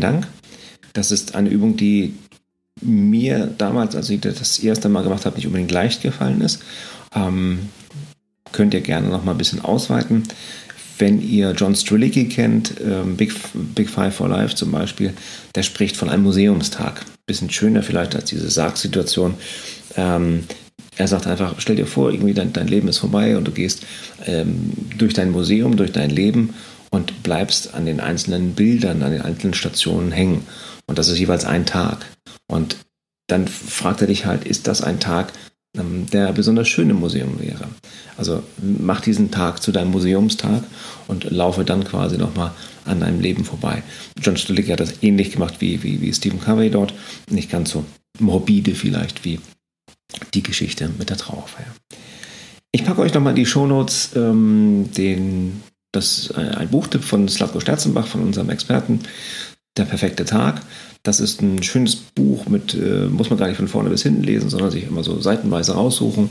Vielen 0.01 0.15
Dank. 0.15 0.27
Das 0.93 1.11
ist 1.11 1.35
eine 1.35 1.51
Übung, 1.51 1.77
die 1.77 2.15
mir 2.83 3.47
damals, 3.59 3.95
als 3.95 4.09
ich 4.09 4.21
das 4.21 4.59
erste 4.59 4.89
Mal 4.89 5.03
gemacht 5.03 5.27
habe, 5.27 5.37
nicht 5.37 5.47
unbedingt 5.47 5.71
leicht 5.71 6.03
gefallen 6.03 6.41
ist. 6.41 6.63
Ähm, 7.15 7.69
könnt 8.53 8.75
ihr 8.75 8.81
gerne 8.81 9.09
noch 9.09 9.25
mal 9.25 9.33
ein 9.33 9.39
bisschen 9.39 9.61
ausweiten. 9.61 10.25
Wenn 10.99 11.21
ihr 11.21 11.53
John 11.53 11.77
Strelicky 11.77 12.29
kennt, 12.29 12.75
ähm, 12.81 13.17
Big, 13.17 13.33
Big 13.75 13.89
Five 13.89 14.15
for 14.15 14.29
Life 14.29 14.55
zum 14.55 14.73
Beispiel, 14.73 15.13
der 15.55 15.63
spricht 15.63 15.97
von 15.97 16.09
einem 16.09 16.23
Museumstag. 16.23 17.05
Bisschen 17.27 17.51
schöner 17.51 17.83
vielleicht 17.83 18.15
als 18.15 18.25
diese 18.25 18.51
Sargsituation. 18.51 19.35
Ähm, 19.97 20.45
er 20.97 21.09
sagt 21.09 21.27
einfach, 21.27 21.55
stell 21.59 21.77
dir 21.77 21.87
vor, 21.87 22.11
irgendwie 22.11 22.35
dein, 22.35 22.53
dein 22.53 22.69
Leben 22.69 22.89
ist 22.89 22.99
vorbei 22.99 23.37
und 23.37 23.47
du 23.47 23.53
gehst 23.53 23.87
ähm, 24.27 24.73
durch 24.97 25.15
dein 25.15 25.31
Museum, 25.31 25.77
durch 25.77 25.93
dein 25.93 26.11
Leben 26.11 26.55
und 26.91 27.23
bleibst 27.23 27.75
an 27.75 27.87
den 27.87 28.01
einzelnen 28.01 28.55
Bildern, 28.55 29.03
an 29.03 29.13
den 29.13 29.23
einzelnen 29.23 29.55
Stationen 29.55 30.13
hängen. 30.13 30.47
Und 30.87 30.99
das 30.99 31.09
ist 31.09 31.19
jeweils 31.19 31.45
ein 31.45 31.67
Tag. 31.67 32.07
Und 32.49 32.77
dann 33.29 33.47
fragt 33.47 34.01
er 34.01 34.09
dich 34.09 34.27
halt, 34.27 34.45
ist 34.45 34.67
das 34.67 34.83
ein 34.83 34.99
Tag, 34.99 35.33
ähm, 35.77 36.07
der 36.13 36.33
besonders 36.33 36.69
schön 36.69 36.91
im 36.91 36.99
Museum 36.99 37.41
wäre? 37.41 37.69
Also 38.17 38.43
mach 38.59 39.01
diesen 39.01 39.31
Tag 39.31 39.63
zu 39.63 39.71
deinem 39.71 39.93
Museumstag 39.93 40.65
und 41.07 41.31
laufe 41.31 41.65
dann 41.65 41.85
quasi 41.85 42.19
nochmal 42.19 42.53
an 42.85 43.01
deinem 43.01 43.21
Leben 43.21 43.45
vorbei. 43.45 43.83
John 44.21 44.37
Stolicki 44.37 44.71
hat 44.71 44.81
das 44.81 45.03
ähnlich 45.03 45.31
gemacht 45.31 45.61
wie, 45.61 45.83
wie, 45.83 46.01
wie 46.01 46.13
Stephen 46.13 46.41
Covey 46.41 46.71
dort. 46.71 46.93
Nicht 47.31 47.51
ganz 47.51 47.71
so 47.71 47.85
morbide 48.19 48.75
vielleicht 48.75 49.25
wie 49.25 49.39
die 50.35 50.43
Geschichte 50.43 50.91
mit 50.99 51.11
der 51.11 51.17
Trauerfeier. 51.17 51.73
Ich 52.73 52.85
packe 52.85 53.01
euch 53.01 53.15
nochmal 53.15 53.33
in 53.33 53.37
die 53.37 53.47
Shownotes 53.47 54.11
ähm, 54.17 54.91
den, 54.97 55.63
das, 55.93 56.33
äh, 56.37 56.57
ein 56.57 56.69
Buchtipp 56.69 57.05
von 57.05 57.29
Slavko 57.29 57.61
Sterzenbach, 57.61 58.07
von 58.07 58.23
unserem 58.23 58.51
Experten, 58.51 59.01
Der 59.77 59.85
perfekte 59.85 60.25
Tag. 60.25 60.63
Das 61.05 61.21
ist 61.21 61.41
ein 61.41 61.63
schönes 61.63 61.95
Buch 61.95 62.47
mit, 62.49 62.75
äh, 62.75 63.07
muss 63.07 63.31
man 63.31 63.39
gar 63.39 63.47
nicht 63.47 63.57
von 63.57 63.69
vorne 63.69 63.89
bis 63.89 64.03
hinten 64.03 64.25
lesen, 64.25 64.51
sondern 64.51 64.71
sich 64.73 64.85
immer 64.85 65.05
so 65.05 65.21
seitenweise 65.21 65.75
raussuchen, 65.75 66.29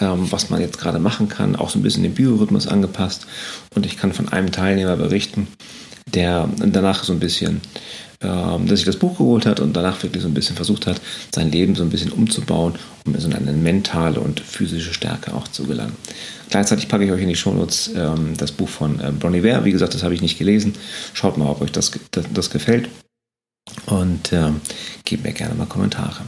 ähm, 0.00 0.26
was 0.30 0.50
man 0.50 0.60
jetzt 0.60 0.78
gerade 0.78 0.98
machen 0.98 1.28
kann, 1.28 1.54
auch 1.54 1.70
so 1.70 1.78
ein 1.78 1.82
bisschen 1.82 2.02
den 2.02 2.14
Biorhythmus 2.14 2.66
angepasst. 2.66 3.26
Und 3.74 3.86
ich 3.86 3.96
kann 3.96 4.12
von 4.12 4.28
einem 4.28 4.50
Teilnehmer 4.50 4.96
berichten, 4.96 5.46
der 6.12 6.48
danach 6.58 7.04
so 7.04 7.12
ein 7.12 7.20
bisschen 7.20 7.60
ähm, 8.22 8.66
dass 8.66 8.80
sich 8.80 8.86
das 8.86 8.96
Buch 8.96 9.16
geholt 9.16 9.46
hat 9.46 9.60
und 9.60 9.74
danach 9.74 10.02
wirklich 10.02 10.22
so 10.22 10.28
ein 10.28 10.34
bisschen 10.34 10.56
versucht 10.56 10.86
hat, 10.86 11.00
sein 11.34 11.50
Leben 11.50 11.74
so 11.74 11.82
ein 11.82 11.90
bisschen 11.90 12.12
umzubauen, 12.12 12.74
um 13.06 13.18
so 13.18 13.30
eine 13.30 13.52
mentale 13.52 14.20
und 14.20 14.40
physische 14.40 14.92
Stärke 14.92 15.34
auch 15.34 15.48
zu 15.48 15.64
gelangen. 15.64 15.96
Gleichzeitig 16.50 16.88
packe 16.88 17.04
ich 17.04 17.12
euch 17.12 17.22
in 17.22 17.28
die 17.28 17.36
Shownotes 17.36 17.92
ähm, 17.96 18.36
das 18.36 18.52
Buch 18.52 18.68
von 18.68 19.00
ähm, 19.02 19.18
Bronnie 19.18 19.42
Ware. 19.42 19.64
Wie 19.64 19.72
gesagt, 19.72 19.94
das 19.94 20.02
habe 20.02 20.14
ich 20.14 20.20
nicht 20.20 20.38
gelesen. 20.38 20.74
Schaut 21.14 21.38
mal, 21.38 21.48
ob 21.48 21.62
euch 21.62 21.72
das, 21.72 21.92
das, 22.10 22.26
das 22.34 22.50
gefällt 22.50 22.88
und 23.86 24.32
ähm, 24.32 24.60
gebt 25.04 25.24
mir 25.24 25.32
gerne 25.32 25.54
mal 25.54 25.66
Kommentare. 25.66 26.22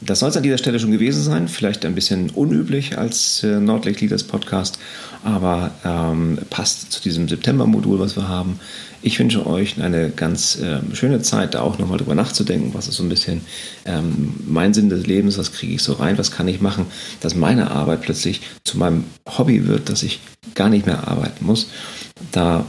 Das 0.00 0.20
soll 0.20 0.28
es 0.28 0.36
an 0.36 0.42
dieser 0.42 0.58
Stelle 0.58 0.78
schon 0.78 0.92
gewesen 0.92 1.22
sein. 1.22 1.48
Vielleicht 1.48 1.84
ein 1.84 1.94
bisschen 1.94 2.30
unüblich 2.30 2.98
als 2.98 3.42
äh, 3.42 3.58
Nordlicht 3.58 4.00
Leaders 4.00 4.22
Podcast, 4.22 4.78
aber 5.24 5.72
ähm, 5.84 6.38
passt 6.50 6.92
zu 6.92 7.02
diesem 7.02 7.28
September-Modul, 7.28 7.98
was 7.98 8.16
wir 8.16 8.28
haben. 8.28 8.60
Ich 9.02 9.18
wünsche 9.18 9.46
euch 9.46 9.80
eine 9.80 10.10
ganz 10.10 10.56
äh, 10.60 10.80
schöne 10.94 11.22
Zeit, 11.22 11.54
da 11.54 11.62
auch 11.62 11.78
nochmal 11.78 11.98
drüber 11.98 12.14
nachzudenken, 12.14 12.74
was 12.74 12.88
ist 12.88 12.96
so 12.96 13.02
ein 13.02 13.08
bisschen 13.08 13.42
ähm, 13.84 14.34
mein 14.46 14.74
Sinn 14.74 14.88
des 14.88 15.06
Lebens, 15.06 15.38
was 15.38 15.52
kriege 15.52 15.74
ich 15.74 15.82
so 15.82 15.94
rein, 15.94 16.18
was 16.18 16.30
kann 16.30 16.48
ich 16.48 16.60
machen, 16.60 16.86
dass 17.20 17.34
meine 17.34 17.70
Arbeit 17.70 18.02
plötzlich 18.02 18.40
zu 18.64 18.78
meinem 18.78 19.04
Hobby 19.26 19.66
wird, 19.66 19.88
dass 19.88 20.02
ich 20.02 20.20
gar 20.54 20.68
nicht 20.68 20.86
mehr 20.86 21.08
arbeiten 21.08 21.44
muss. 21.44 21.70
Da 22.32 22.64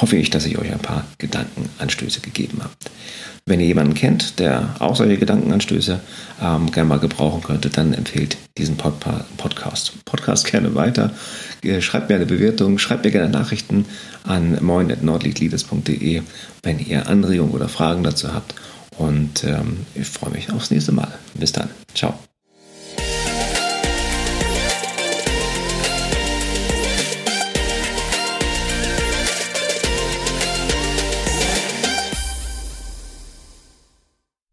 hoffe 0.00 0.16
ich, 0.16 0.30
dass 0.30 0.46
ich 0.46 0.58
euch 0.58 0.72
ein 0.72 0.78
paar 0.78 1.04
Gedankenanstöße 1.18 2.20
gegeben 2.20 2.58
habe. 2.60 2.72
Wenn 3.44 3.58
ihr 3.58 3.66
jemanden 3.66 3.94
kennt, 3.94 4.38
der 4.38 4.76
auch 4.78 4.94
solche 4.94 5.18
Gedankenanstöße 5.18 6.00
ähm, 6.40 6.70
gerne 6.70 6.88
mal 6.88 7.00
gebrauchen 7.00 7.42
könnte, 7.42 7.70
dann 7.70 7.92
empfehlt 7.92 8.36
diesen 8.56 8.76
Pod 8.76 8.94
Podcast. 9.36 10.04
Podcast 10.04 10.46
gerne 10.50 10.74
weiter. 10.76 11.10
Äh, 11.62 11.80
schreibt 11.80 12.08
mir 12.08 12.16
eine 12.16 12.26
Bewertung, 12.26 12.78
schreibt 12.78 13.04
mir 13.04 13.10
gerne 13.10 13.30
Nachrichten 13.30 13.86
an 14.22 14.58
moin.nordlichtleaders.de, 14.62 16.22
wenn 16.62 16.78
ihr 16.78 17.08
Anregungen 17.08 17.52
oder 17.52 17.68
Fragen 17.68 18.04
dazu 18.04 18.32
habt. 18.32 18.54
Und 18.96 19.42
ähm, 19.42 19.86
ich 19.94 20.08
freue 20.08 20.30
mich 20.30 20.52
aufs 20.52 20.70
nächste 20.70 20.92
Mal. 20.92 21.12
Bis 21.34 21.50
dann. 21.52 21.68
Ciao. 21.94 22.14